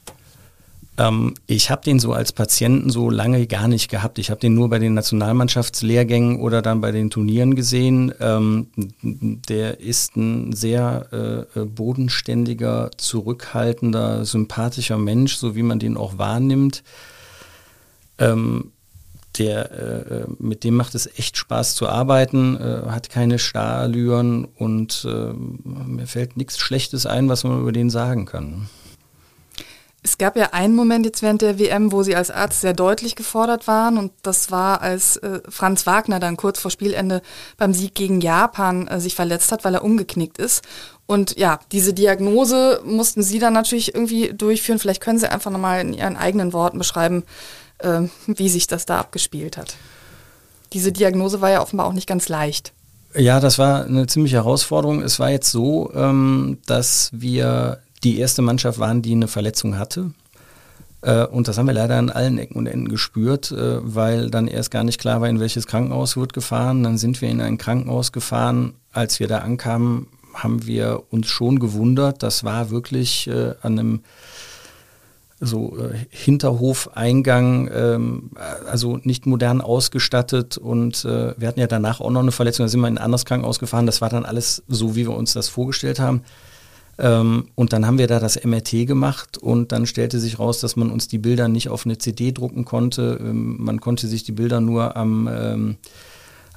[0.97, 4.17] Ähm, ich habe den so als Patienten so lange gar nicht gehabt.
[4.17, 8.13] Ich habe den nur bei den Nationalmannschaftslehrgängen oder dann bei den Turnieren gesehen.
[8.19, 8.67] Ähm,
[9.01, 16.83] der ist ein sehr äh, bodenständiger, zurückhaltender, sympathischer Mensch, so wie man den auch wahrnimmt.
[18.17, 18.71] Ähm,
[19.39, 25.05] der, äh, mit dem macht es echt Spaß zu arbeiten, äh, hat keine Starallüren und
[25.09, 28.69] äh, mir fällt nichts Schlechtes ein, was man über den sagen kann.
[30.05, 33.15] Es gab ja einen Moment jetzt während der WM, wo Sie als Arzt sehr deutlich
[33.15, 37.23] gefordert waren und das war, als äh, Franz Wagner dann kurz vor Spielende
[37.57, 40.63] beim Sieg gegen Japan äh, sich verletzt hat, weil er umgeknickt ist.
[41.07, 44.77] Und ja, diese Diagnose mussten Sie dann natürlich irgendwie durchführen.
[44.77, 47.23] Vielleicht können Sie einfach nochmal in Ihren eigenen Worten beschreiben,
[47.85, 49.75] äh, wie sich das da abgespielt hat.
[50.73, 52.73] Diese Diagnose war ja offenbar auch nicht ganz leicht.
[53.13, 55.01] Ja, das war eine ziemliche Herausforderung.
[55.01, 60.11] Es war jetzt so, ähm, dass wir die erste Mannschaft waren, die eine Verletzung hatte.
[61.01, 64.47] Äh, und das haben wir leider an allen Ecken und Enden gespürt, äh, weil dann
[64.47, 66.83] erst gar nicht klar war, in welches Krankenhaus wird gefahren.
[66.83, 68.73] Dann sind wir in ein Krankenhaus gefahren.
[68.91, 72.21] Als wir da ankamen, haben wir uns schon gewundert.
[72.21, 74.01] Das war wirklich äh, an einem
[75.39, 78.31] so äh, Hinterhofeingang, ähm,
[78.69, 82.69] also nicht modern ausgestattet und äh, wir hatten ja danach auch noch eine Verletzung, da
[82.69, 85.33] sind wir in ein anderes Krankenhaus gefahren, das war dann alles so, wie wir uns
[85.33, 86.21] das vorgestellt haben.
[86.97, 90.77] Ähm, und dann haben wir da das MRT gemacht und dann stellte sich raus, dass
[90.77, 93.19] man uns die Bilder nicht auf eine CD drucken konnte.
[93.19, 95.77] Ähm, man konnte sich die Bilder nur am, ähm,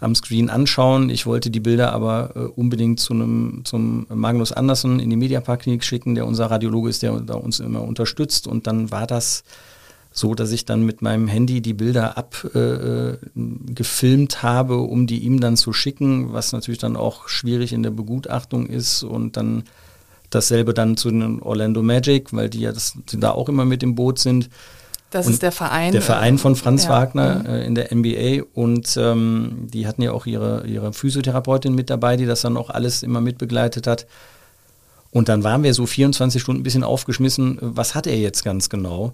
[0.00, 1.10] am Screen anschauen.
[1.10, 5.84] Ich wollte die Bilder aber äh, unbedingt zu einem, zum Magnus Andersen in die Mediapark-Klinik
[5.84, 8.46] schicken, der unser Radiologe ist, der da uns immer unterstützt.
[8.46, 9.44] Und dann war das
[10.10, 12.54] so, dass ich dann mit meinem Handy die Bilder abgefilmt
[14.34, 17.90] äh, habe, um die ihm dann zu schicken, was natürlich dann auch schwierig in der
[17.90, 19.64] Begutachtung ist und dann
[20.30, 23.82] Dasselbe dann zu den Orlando Magic, weil die ja das, die da auch immer mit
[23.82, 24.50] im Boot sind.
[25.10, 25.92] Das und ist der Verein.
[25.92, 26.90] Der Verein von Franz ja.
[26.90, 27.46] Wagner Mhm.
[27.46, 32.16] äh, in der NBA und ähm, die hatten ja auch ihre, ihre Physiotherapeutin mit dabei,
[32.16, 34.06] die das dann auch alles immer mitbegleitet hat.
[35.10, 38.68] Und dann waren wir so 24 Stunden ein bisschen aufgeschmissen, was hat er jetzt ganz
[38.68, 39.12] genau?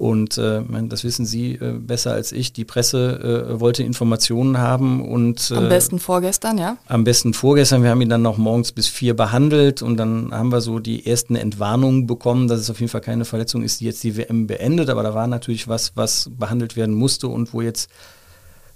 [0.00, 2.54] Und äh, das wissen Sie äh, besser als ich.
[2.54, 6.78] Die Presse äh, wollte Informationen haben und Am äh, besten vorgestern, ja?
[6.86, 7.82] am besten vorgestern.
[7.82, 11.04] Wir haben ihn dann noch morgens bis vier behandelt und dann haben wir so die
[11.04, 14.46] ersten Entwarnungen bekommen, dass es auf jeden Fall keine Verletzung ist, die jetzt die WM
[14.46, 14.88] beendet.
[14.88, 17.90] Aber da war natürlich was, was behandelt werden musste und wo jetzt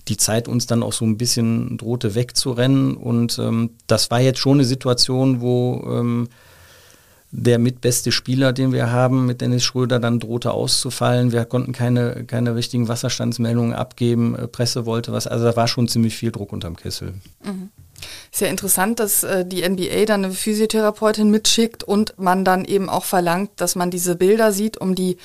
[0.08, 2.98] die Zeit uns dann auch so ein bisschen drohte wegzurennen.
[2.98, 6.28] Und ähm, das war jetzt schon eine Situation, wo ähm,
[7.36, 11.32] der mitbeste Spieler, den wir haben, mit Dennis Schröder, dann drohte auszufallen.
[11.32, 14.36] Wir konnten keine, keine richtigen Wasserstandsmeldungen abgeben.
[14.36, 15.26] Äh, Presse wollte was.
[15.26, 17.14] Also da war schon ziemlich viel Druck unterm Kessel.
[18.30, 22.88] Ist ja interessant, dass äh, die NBA dann eine Physiotherapeutin mitschickt und man dann eben
[22.88, 25.16] auch verlangt, dass man diese Bilder sieht, um die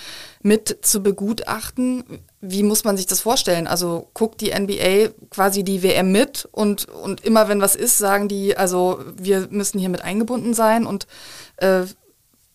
[0.42, 2.04] mit zu begutachten.
[2.42, 3.68] Wie muss man sich das vorstellen?
[3.68, 8.28] Also guckt die NBA quasi die WM mit und, und immer wenn was ist, sagen
[8.28, 11.06] die, also wir müssen hier mit eingebunden sein und
[11.62, 11.86] äh,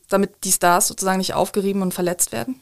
[0.08, 2.56] damit die Stars sozusagen nicht aufgerieben und verletzt werden?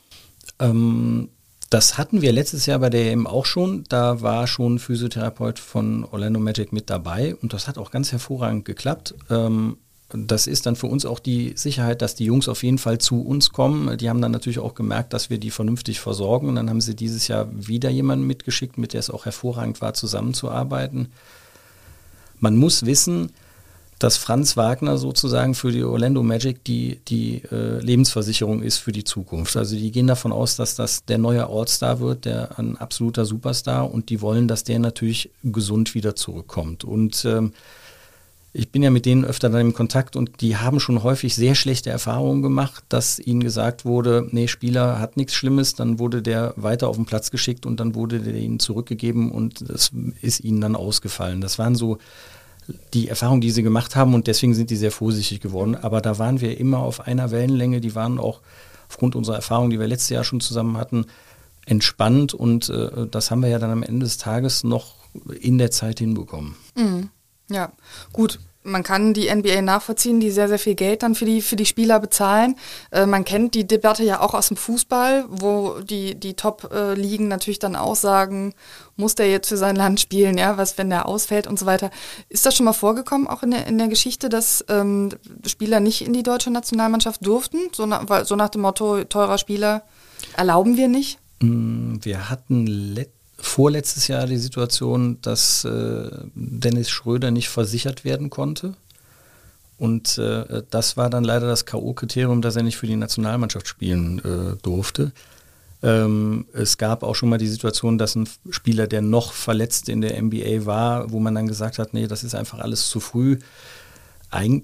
[0.58, 1.28] Ähm,
[1.70, 3.84] das hatten wir letztes Jahr bei der EM auch schon.
[3.88, 8.12] Da war schon ein Physiotherapeut von Orlando Magic mit dabei und das hat auch ganz
[8.12, 9.14] hervorragend geklappt.
[9.30, 9.78] Ähm,
[10.14, 13.22] das ist dann für uns auch die Sicherheit, dass die Jungs auf jeden Fall zu
[13.22, 13.96] uns kommen.
[13.96, 16.48] Die haben dann natürlich auch gemerkt, dass wir die vernünftig versorgen.
[16.48, 19.94] Und dann haben sie dieses Jahr wieder jemanden mitgeschickt, mit der es auch hervorragend war,
[19.94, 21.12] zusammenzuarbeiten.
[22.38, 23.32] Man muss wissen,
[24.02, 29.04] dass Franz Wagner sozusagen für die Orlando Magic die, die äh, Lebensversicherung ist für die
[29.04, 29.56] Zukunft.
[29.56, 33.92] Also die gehen davon aus, dass das der neue All-Star wird, der ein absoluter Superstar
[33.92, 36.82] und die wollen, dass der natürlich gesund wieder zurückkommt.
[36.84, 37.52] Und ähm,
[38.52, 41.54] ich bin ja mit denen öfter dann im Kontakt und die haben schon häufig sehr
[41.54, 46.52] schlechte Erfahrungen gemacht, dass ihnen gesagt wurde, nee, Spieler hat nichts Schlimmes, dann wurde der
[46.56, 50.60] weiter auf den Platz geschickt und dann wurde der ihnen zurückgegeben und das ist ihnen
[50.60, 51.40] dann ausgefallen.
[51.40, 51.98] Das waren so
[52.94, 55.76] die Erfahrung, die sie gemacht haben und deswegen sind die sehr vorsichtig geworden.
[55.76, 57.80] Aber da waren wir immer auf einer Wellenlänge.
[57.80, 58.40] Die waren auch
[58.88, 61.06] aufgrund unserer Erfahrung, die wir letztes Jahr schon zusammen hatten,
[61.64, 64.96] entspannt und äh, das haben wir ja dann am Ende des Tages noch
[65.40, 66.56] in der Zeit hinbekommen.
[66.74, 67.10] Mhm.
[67.48, 67.72] Ja,
[68.12, 71.56] gut man kann die NBA nachvollziehen, die sehr, sehr viel Geld dann für die, für
[71.56, 72.56] die Spieler bezahlen.
[72.90, 77.58] Äh, man kennt die Debatte ja auch aus dem Fußball, wo die, die Top-Ligen natürlich
[77.58, 78.54] dann auch sagen,
[78.96, 81.90] muss der jetzt für sein Land spielen, ja, was, wenn der ausfällt und so weiter.
[82.28, 85.10] Ist das schon mal vorgekommen, auch in der, in der Geschichte, dass ähm,
[85.46, 87.58] Spieler nicht in die deutsche Nationalmannschaft durften?
[87.72, 89.82] So, na, so nach dem Motto, teurer Spieler
[90.36, 91.18] erlauben wir nicht?
[91.40, 98.30] Mm, wir hatten letztes vorletztes Jahr die Situation, dass äh, Dennis Schröder nicht versichert werden
[98.30, 98.74] konnte.
[99.78, 104.20] Und äh, das war dann leider das K.O.-Kriterium, dass er nicht für die Nationalmannschaft spielen
[104.20, 105.10] äh, durfte.
[105.82, 110.00] Ähm, es gab auch schon mal die Situation, dass ein Spieler, der noch verletzt in
[110.00, 113.38] der NBA war, wo man dann gesagt hat, nee, das ist einfach alles zu früh.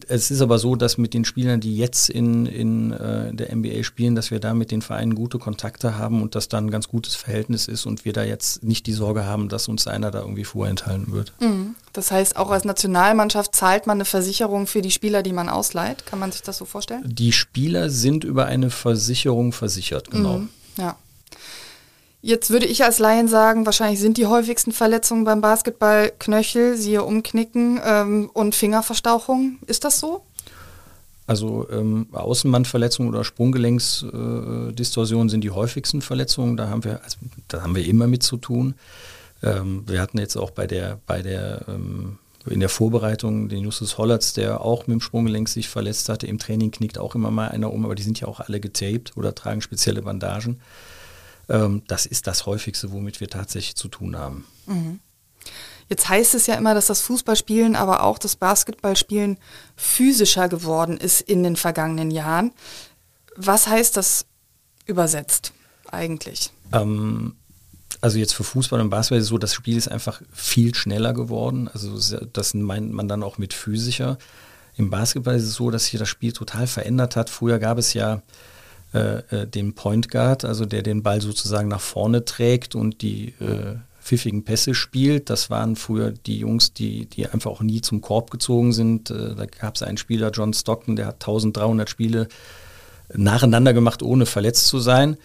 [0.09, 3.83] Es ist aber so, dass mit den Spielern, die jetzt in, in äh, der NBA
[3.83, 6.88] spielen, dass wir da mit den Vereinen gute Kontakte haben und dass da ein ganz
[6.88, 10.20] gutes Verhältnis ist und wir da jetzt nicht die Sorge haben, dass uns einer da
[10.20, 11.35] irgendwie vorenthalten wird.
[11.40, 11.74] Mhm.
[11.92, 16.07] Das heißt, auch als Nationalmannschaft zahlt man eine Versicherung für die Spieler, die man ausleiht.
[16.07, 17.02] Kann man sich das so vorstellen?
[17.04, 20.38] Die Spieler sind über eine Versicherung versichert, genau.
[20.38, 20.48] Mhm.
[20.78, 20.96] Ja.
[22.20, 27.04] Jetzt würde ich als Laien sagen, wahrscheinlich sind die häufigsten Verletzungen beim Basketball Knöchel, siehe
[27.04, 29.59] Umknicken ähm, und Fingerverstauchung.
[29.66, 30.22] Ist das so?
[31.28, 36.57] Also ähm, Außenbandverletzungen oder Sprunggelenksdistorsionen äh, sind die häufigsten Verletzungen.
[36.57, 38.74] Da haben wir, also, da haben wir immer mit zu tun.
[39.42, 43.98] Ähm, wir hatten jetzt auch bei der, bei der ähm, in der Vorbereitung den Justus
[43.98, 46.26] Hollatz, der auch mit dem Sprunggelenk sich verletzt hatte.
[46.26, 49.16] Im Training knickt auch immer mal einer um, aber die sind ja auch alle getaped
[49.16, 50.61] oder tragen spezielle Bandagen.
[51.48, 54.46] Ähm, das ist das häufigste, womit wir tatsächlich zu tun haben.
[54.66, 55.00] Mhm.
[55.88, 59.38] Jetzt heißt es ja immer, dass das Fußballspielen, aber auch das Basketballspielen
[59.74, 62.52] physischer geworden ist in den vergangenen Jahren.
[63.37, 64.26] Was heißt das
[64.84, 65.52] übersetzt
[65.90, 66.50] eigentlich?
[66.72, 67.37] Ähm,
[68.00, 71.14] also jetzt für Fußball und Basketball ist es so, das Spiel ist einfach viel schneller
[71.14, 71.68] geworden.
[71.72, 74.18] Also das meint man dann auch mit physischer.
[74.76, 77.30] Im Basketball ist es so, dass sich das Spiel total verändert hat.
[77.30, 78.22] Früher gab es ja
[78.94, 83.35] äh, äh, den Point Guard, also der den Ball sozusagen nach vorne trägt und die
[83.40, 85.29] äh, pfiffigen Pässe spielt.
[85.29, 89.11] Das waren früher die Jungs, die, die einfach auch nie zum Korb gezogen sind.
[89.11, 92.29] Äh, da gab es einen Spieler, John Stockton, der hat 1300 Spiele
[93.14, 95.16] nacheinander gemacht, ohne verletzt zu sein.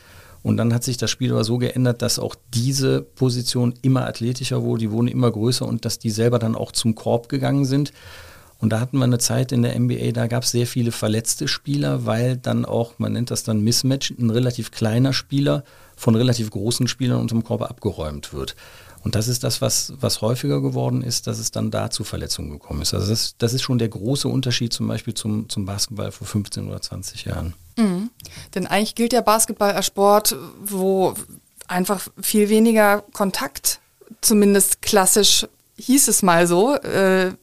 [0.41, 4.61] Und dann hat sich das Spiel aber so geändert, dass auch diese Position immer athletischer
[4.61, 7.93] wurde, die wurden immer größer und dass die selber dann auch zum Korb gegangen sind.
[8.63, 11.49] Und da hatten wir eine Zeit in der NBA, da gab es sehr viele verletzte
[11.49, 15.65] Spieler, weil dann auch, man nennt das dann Mismatch, ein relativ kleiner Spieler
[15.97, 18.55] von relativ großen Spielern unterm Körper abgeräumt wird.
[19.03, 22.51] Und das ist das, was, was häufiger geworden ist, dass es dann da zu Verletzungen
[22.51, 22.93] gekommen ist.
[22.93, 26.69] Also das, das ist schon der große Unterschied zum Beispiel zum, zum Basketball vor 15
[26.69, 27.55] oder 20 Jahren.
[27.75, 28.11] Mhm.
[28.55, 31.15] Denn eigentlich gilt der Basketball als Sport, wo
[31.67, 33.81] einfach viel weniger Kontakt,
[34.21, 37.33] zumindest klassisch hieß es mal so, äh,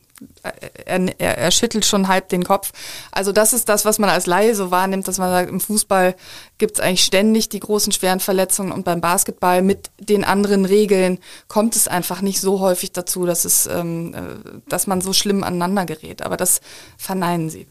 [0.42, 2.72] er, er, schüttelt schon halb den Kopf.
[3.10, 6.14] Also das ist das, was man als Laie so wahrnimmt, dass man sagt, im Fußball
[6.58, 11.18] gibt es eigentlich ständig die großen schweren Verletzungen und beim Basketball mit den anderen Regeln
[11.48, 15.42] kommt es einfach nicht so häufig dazu, dass, es, ähm, äh, dass man so schlimm
[15.42, 16.22] aneinander gerät.
[16.22, 16.60] Aber das
[16.96, 17.66] verneinen Sie.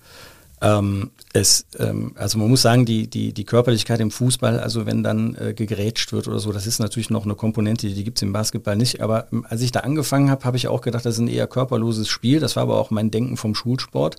[0.62, 5.04] Ähm, es, ähm, also man muss sagen, die, die, die Körperlichkeit im Fußball, also wenn
[5.04, 8.24] dann äh, gegrätscht wird oder so, das ist natürlich noch eine Komponente, die, gibt es
[8.24, 9.02] im Basketball nicht.
[9.02, 11.48] Aber ähm, als ich da angefangen habe, habe ich auch gedacht, das ist ein eher
[11.48, 12.40] körperloses Spiel.
[12.40, 14.18] Das war aber auch mein Denken vom Schulsport.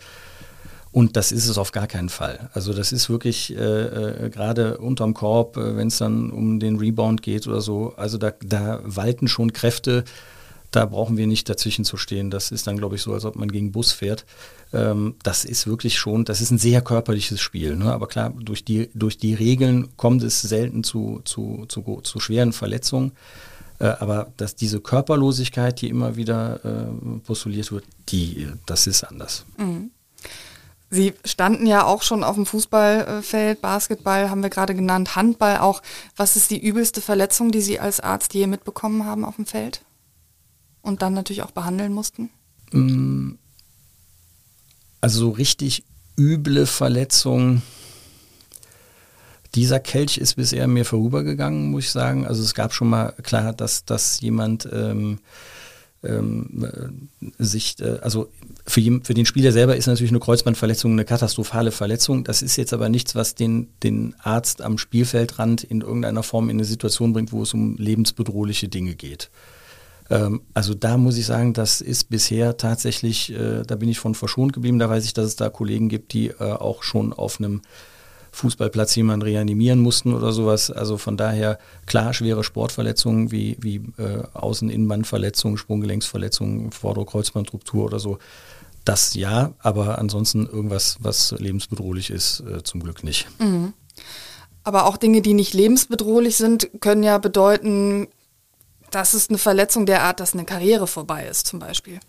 [0.93, 2.51] Und das ist es auf gar keinen Fall.
[2.53, 6.76] Also das ist wirklich äh, äh, gerade unterm Korb, äh, wenn es dann um den
[6.76, 7.95] Rebound geht oder so.
[7.97, 10.05] Also da, da walten schon Kräfte.
[10.71, 12.31] Da brauchen wir nicht dazwischen zu stehen.
[12.31, 14.25] Das ist dann, glaube ich, so, als ob man gegen Bus fährt.
[14.73, 17.77] Ähm, das ist wirklich schon, das ist ein sehr körperliches Spiel.
[17.77, 17.93] Ne?
[17.93, 22.53] Aber klar, durch die, durch die Regeln kommt es selten zu, zu, zu, zu schweren
[22.53, 23.12] Verletzungen.
[23.81, 29.45] Äh, aber dass diese Körperlosigkeit, die immer wieder äh, postuliert wird, die, das ist anders.
[29.57, 29.91] Mhm.
[30.93, 35.83] Sie standen ja auch schon auf dem Fußballfeld, Basketball haben wir gerade genannt, Handball auch.
[36.16, 39.83] Was ist die übelste Verletzung, die Sie als Arzt je mitbekommen haben auf dem Feld?
[40.83, 42.31] Und dann natürlich auch behandeln mussten?
[42.72, 43.33] Mm,
[45.01, 45.85] also so richtig
[46.18, 47.62] üble Verletzungen.
[49.55, 52.26] Dieser Kelch ist bisher mir vorübergegangen, muss ich sagen.
[52.26, 55.18] Also es gab schon mal klar, dass, dass jemand ähm,
[56.03, 58.31] ähm, äh, sich, äh, also
[58.66, 62.24] für, für, den Spieler selber ist natürlich eine Kreuzbandverletzung eine katastrophale Verletzung.
[62.24, 66.57] Das ist jetzt aber nichts, was den, den Arzt am Spielfeldrand in irgendeiner Form in
[66.57, 69.31] eine Situation bringt, wo es um lebensbedrohliche Dinge geht.
[70.11, 74.15] Ähm, also da muss ich sagen, das ist bisher tatsächlich, äh, da bin ich von
[74.15, 74.79] verschont geblieben.
[74.79, 77.63] Da weiß ich, dass es da Kollegen gibt, die äh, auch schon auf einem
[78.33, 80.71] Fußballplatz jemanden reanimieren mussten oder sowas.
[80.71, 88.19] Also von daher klar schwere Sportverletzungen wie, wie äh, Außen-Innenbandverletzungen, Sprunggelenksverletzungen, Vorderkreuzbandruptur oder so.
[88.85, 93.27] Das ja, aber ansonsten irgendwas, was lebensbedrohlich ist, äh, zum Glück nicht.
[93.39, 93.75] Mhm.
[94.63, 98.09] Aber auch Dinge, die nicht lebensbedrohlich sind, können ja bedeuten,
[98.91, 102.01] dass es eine Verletzung der Art, dass eine Karriere vorbei ist, zum Beispiel.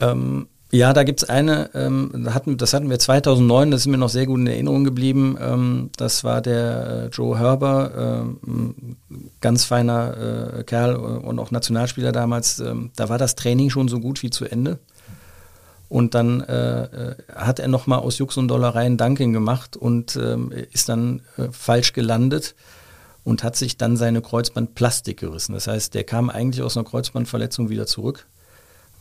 [0.00, 3.96] Ähm, ja, da gibt es eine, ähm, hatten, das hatten wir 2009, das ist mir
[3.96, 5.38] noch sehr gut in Erinnerung geblieben.
[5.40, 8.96] Ähm, das war der äh, Joe Herber, ähm,
[9.40, 12.58] ganz feiner äh, Kerl und auch Nationalspieler damals.
[12.58, 14.80] Ähm, da war das Training schon so gut wie zu Ende.
[15.88, 20.50] Und dann äh, äh hat er nochmal aus Jux und Dollereien Dunking gemacht und ähm,
[20.72, 22.56] ist dann äh, falsch gelandet
[23.24, 25.54] und hat sich dann seine Kreuzbandplastik gerissen.
[25.54, 28.26] Das heißt, der kam eigentlich aus einer Kreuzbandverletzung wieder zurück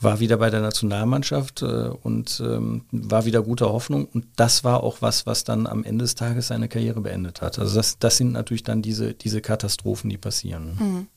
[0.03, 4.05] war wieder bei der Nationalmannschaft äh, und ähm, war wieder guter Hoffnung.
[4.05, 7.57] Und das war auch was, was dann am Ende des Tages seine Karriere beendet hat.
[7.57, 10.77] Also das, das sind natürlich dann diese, diese Katastrophen, die passieren.
[10.79, 11.07] Mhm.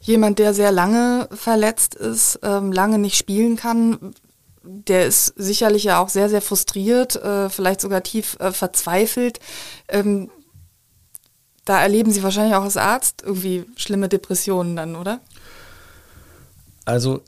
[0.00, 4.14] Jemand, der sehr lange verletzt ist, ähm, lange nicht spielen kann,
[4.62, 9.40] der ist sicherlich ja auch sehr, sehr frustriert, äh, vielleicht sogar tief äh, verzweifelt.
[9.88, 10.30] Ähm,
[11.68, 15.20] da erleben Sie wahrscheinlich auch als Arzt irgendwie schlimme Depressionen dann, oder?
[16.84, 17.20] Also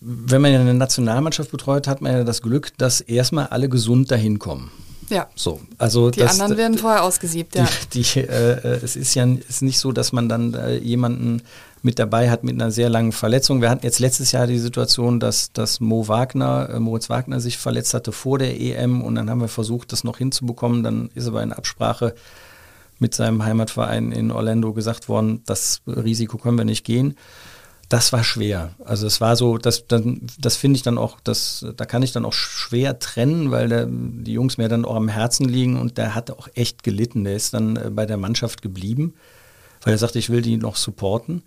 [0.00, 4.10] wenn man ja eine Nationalmannschaft betreut, hat man ja das Glück, dass erstmal alle gesund
[4.10, 4.70] dahin kommen.
[5.10, 5.28] Ja.
[5.34, 7.68] So, also die das, anderen werden vorher ausgesiebt, ja.
[7.92, 11.42] Die, die, äh, es ist ja ist nicht so, dass man dann äh, jemanden
[11.82, 13.60] mit dabei hat mit einer sehr langen Verletzung.
[13.60, 17.58] Wir hatten jetzt letztes Jahr die Situation, dass, dass Mo Wagner, äh, Moritz Wagner sich
[17.58, 20.82] verletzt hatte vor der EM und dann haben wir versucht, das noch hinzubekommen.
[20.84, 22.14] Dann ist aber in Absprache
[23.00, 27.16] mit seinem Heimatverein in Orlando gesagt worden, das Risiko können wir nicht gehen
[27.90, 28.70] das war schwer.
[28.84, 32.12] Also es war so, das, dann, das finde ich dann auch, das, da kann ich
[32.12, 35.98] dann auch schwer trennen, weil der, die Jungs mir dann auch am Herzen liegen und
[35.98, 37.24] der hat auch echt gelitten.
[37.24, 39.14] Der ist dann äh, bei der Mannschaft geblieben,
[39.82, 41.42] weil er sagte, ich will die noch supporten.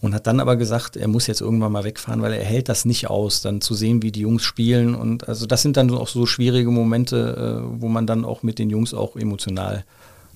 [0.00, 2.84] Und hat dann aber gesagt, er muss jetzt irgendwann mal wegfahren, weil er hält das
[2.84, 4.94] nicht aus, dann zu sehen, wie die Jungs spielen.
[4.94, 8.60] Und also das sind dann auch so schwierige Momente, äh, wo man dann auch mit
[8.60, 9.84] den Jungs auch emotional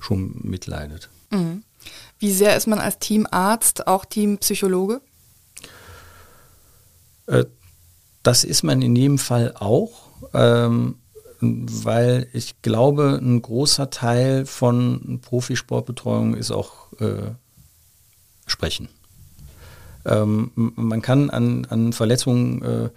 [0.01, 1.09] schon mitleidet.
[1.31, 1.63] Mhm.
[2.19, 5.01] Wie sehr ist man als Teamarzt auch Teampsychologe?
[7.27, 7.45] Äh,
[8.23, 10.97] das ist man in jedem Fall auch, ähm,
[11.41, 17.33] weil ich glaube, ein großer Teil von Profisportbetreuung ist auch äh,
[18.47, 18.89] Sprechen.
[20.05, 22.91] Ähm, man kann an, an Verletzungen äh,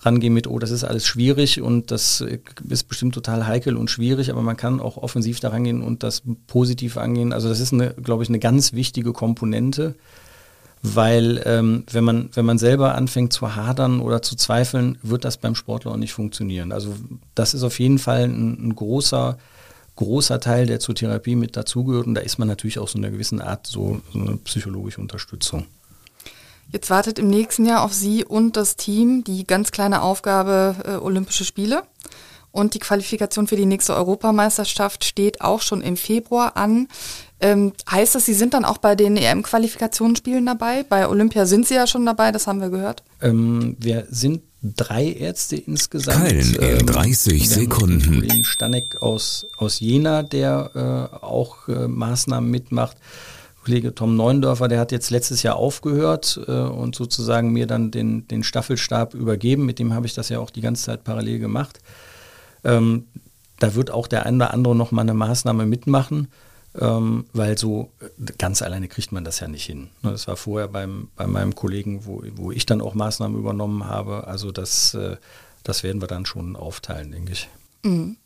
[0.00, 2.24] rangehen mit, oh, das ist alles schwierig und das
[2.68, 6.22] ist bestimmt total heikel und schwierig, aber man kann auch offensiv da rangehen und das
[6.46, 7.32] positiv angehen.
[7.32, 9.94] Also das ist, eine, glaube ich, eine ganz wichtige Komponente
[10.82, 15.36] weil ähm, wenn, man, wenn man selber anfängt zu hadern oder zu zweifeln, wird das
[15.36, 16.72] beim Sportler auch nicht funktionieren.
[16.72, 16.94] Also
[17.34, 19.36] das ist auf jeden Fall ein, ein großer,
[19.96, 23.04] großer Teil, der zur Therapie mit dazugehört und da ist man natürlich auch so in
[23.04, 25.66] einer gewissen Art so, so eine psychologische Unterstützung.
[26.72, 30.90] Jetzt wartet im nächsten Jahr auf Sie und das Team die ganz kleine Aufgabe äh,
[30.96, 31.82] Olympische Spiele.
[32.52, 36.88] Und die Qualifikation für die nächste Europameisterschaft steht auch schon im Februar an.
[37.40, 40.82] Ähm, heißt das, Sie sind dann auch bei den EM-Qualifikationsspielen dabei?
[40.82, 43.04] Bei Olympia sind Sie ja schon dabei, das haben wir gehört.
[43.22, 46.28] Ähm, wir sind drei Ärzte insgesamt.
[46.28, 48.20] Köln in 30 ähm, Sekunden.
[48.22, 52.96] Den Stanek aus, aus Jena, der äh, auch äh, Maßnahmen mitmacht.
[53.70, 58.26] Kollege Tom Neundorfer, der hat jetzt letztes Jahr aufgehört äh, und sozusagen mir dann den,
[58.26, 59.64] den Staffelstab übergeben.
[59.64, 61.78] Mit dem habe ich das ja auch die ganze Zeit parallel gemacht.
[62.64, 63.06] Ähm,
[63.60, 66.26] da wird auch der eine oder andere noch mal eine Maßnahme mitmachen
[66.78, 69.88] ähm, weil so äh, ganz alleine kriegt man das ja nicht hin.
[70.02, 73.86] Ne, das war vorher beim, bei meinem Kollegen, wo, wo ich dann auch Maßnahmen übernommen
[73.86, 74.26] habe.
[74.28, 75.16] Also das, äh,
[75.64, 77.48] das werden wir dann schon aufteilen, denke ich.
[77.82, 78.16] Mhm.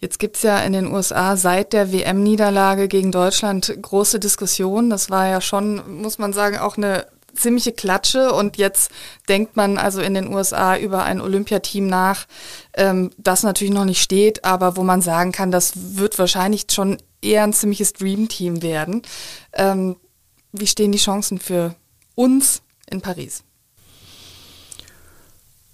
[0.00, 4.88] Jetzt gibt es ja in den USA seit der WM-Niederlage gegen Deutschland große Diskussionen.
[4.88, 8.90] Das war ja schon, muss man sagen, auch eine ziemliche Klatsche und jetzt
[9.28, 12.26] denkt man also in den USA über ein Olympiateam nach,
[12.74, 16.98] ähm, das natürlich noch nicht steht, aber wo man sagen kann, das wird wahrscheinlich schon
[17.22, 19.02] eher ein ziemliches Dreamteam werden.
[19.52, 19.96] Ähm,
[20.52, 21.74] wie stehen die Chancen für
[22.14, 23.44] uns in Paris?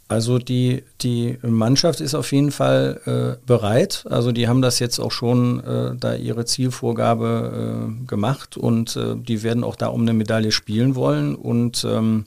[0.08, 3.00] Also die, die Mannschaft ist auf jeden Fall
[3.40, 4.04] äh, bereit.
[4.08, 9.16] Also die haben das jetzt auch schon äh, da ihre Zielvorgabe äh, gemacht und äh,
[9.16, 11.34] die werden auch da um eine Medaille spielen wollen.
[11.34, 12.24] Und ähm,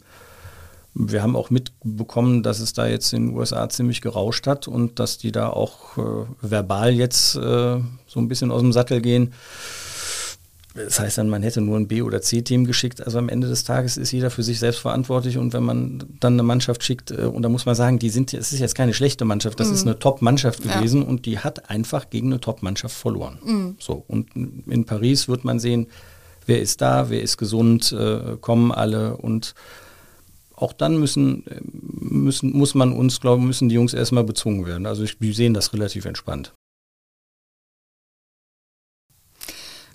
[0.94, 5.00] wir haben auch mitbekommen, dass es da jetzt in den USA ziemlich gerauscht hat und
[5.00, 9.34] dass die da auch äh, verbal jetzt äh, so ein bisschen aus dem Sattel gehen.
[10.76, 13.04] Das heißt dann, man hätte nur ein B- oder C-Team geschickt.
[13.04, 16.34] Also am Ende des Tages ist jeder für sich selbst verantwortlich und wenn man dann
[16.34, 18.94] eine Mannschaft schickt, äh, und da muss man sagen, die sind, es ist jetzt keine
[18.94, 19.74] schlechte Mannschaft, das mhm.
[19.74, 21.08] ist eine Top-Mannschaft gewesen ja.
[21.08, 23.40] und die hat einfach gegen eine Top-Mannschaft verloren.
[23.44, 23.76] Mhm.
[23.80, 25.88] So, und in Paris wird man sehen,
[26.46, 29.56] wer ist da, wer ist gesund, äh, kommen alle und
[30.56, 34.86] auch dann müssen, müssen, muss man uns, glauben, müssen die Jungs erstmal bezwungen werden.
[34.86, 36.54] Also ich, wir sehen das relativ entspannt.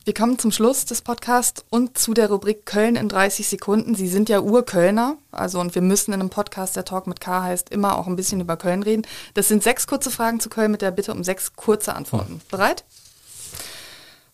[0.05, 3.94] Wir kommen zum Schluss des Podcasts und zu der Rubrik Köln in 30 Sekunden.
[3.94, 7.42] Sie sind ja Urkölner, also und wir müssen in einem Podcast, der Talk mit K
[7.42, 9.07] heißt, immer auch ein bisschen über Köln reden.
[9.32, 12.42] Das sind sechs kurze Fragen zu Köln mit der Bitte um sechs kurze Antworten.
[12.50, 12.84] Bereit?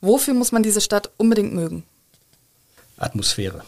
[0.01, 1.85] Wofür muss man diese Stadt unbedingt mögen?
[2.97, 3.63] Atmosphäre.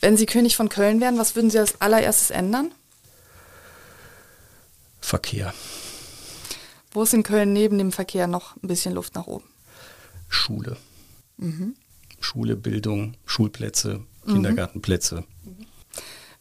[0.00, 2.74] Wenn Sie König von Köln wären, was würden Sie als allererstes ändern?
[5.00, 5.54] Verkehr.
[6.90, 9.53] Wo ist in Köln neben dem Verkehr noch ein bisschen Luft nach oben?
[10.44, 10.76] Schule.
[11.38, 11.74] Mhm.
[12.20, 15.24] Schule, Bildung, Schulplätze, Kindergartenplätze.
[15.44, 15.66] Mhm.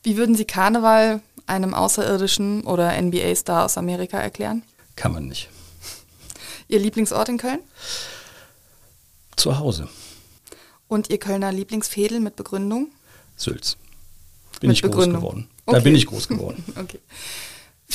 [0.04, 4.64] Wie würden Sie Karneval einem Außerirdischen oder NBA-Star aus Amerika erklären?
[4.97, 5.49] Kann man nicht.
[6.68, 7.60] Ihr Lieblingsort in Köln?
[9.38, 9.88] Zu Hause.
[10.89, 12.91] Und Ihr Kölner Lieblingsfädel mit Begründung?
[13.38, 13.78] Sülz.
[14.60, 15.22] Bin mit ich Begründung.
[15.22, 15.49] groß geworden.
[15.66, 15.78] Okay.
[15.78, 16.64] Da bin ich groß geworden.
[16.76, 16.99] okay.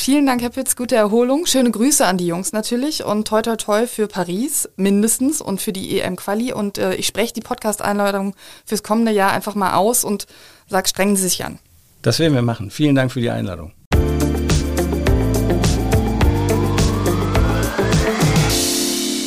[0.00, 1.44] Vielen Dank, Herr Pitz, gute Erholung.
[1.44, 5.72] Schöne Grüße an die Jungs natürlich und toi toi toi für Paris mindestens und für
[5.72, 6.52] die EM-Quali.
[6.52, 10.28] Und äh, ich spreche die Podcast-Einladung fürs kommende Jahr einfach mal aus und
[10.68, 11.58] sage, strengen Sie sich an.
[12.00, 12.70] Das werden wir machen.
[12.70, 13.72] Vielen Dank für die Einladung.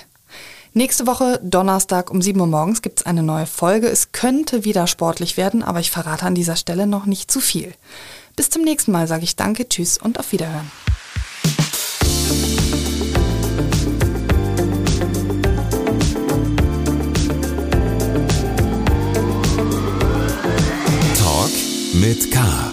[0.78, 3.88] Nächste Woche, Donnerstag um 7 Uhr morgens, gibt es eine neue Folge.
[3.88, 7.74] Es könnte wieder sportlich werden, aber ich verrate an dieser Stelle noch nicht zu viel.
[8.36, 10.70] Bis zum nächsten Mal sage ich Danke, Tschüss und auf Wiederhören.
[21.18, 21.50] Talk
[21.94, 22.67] mit K.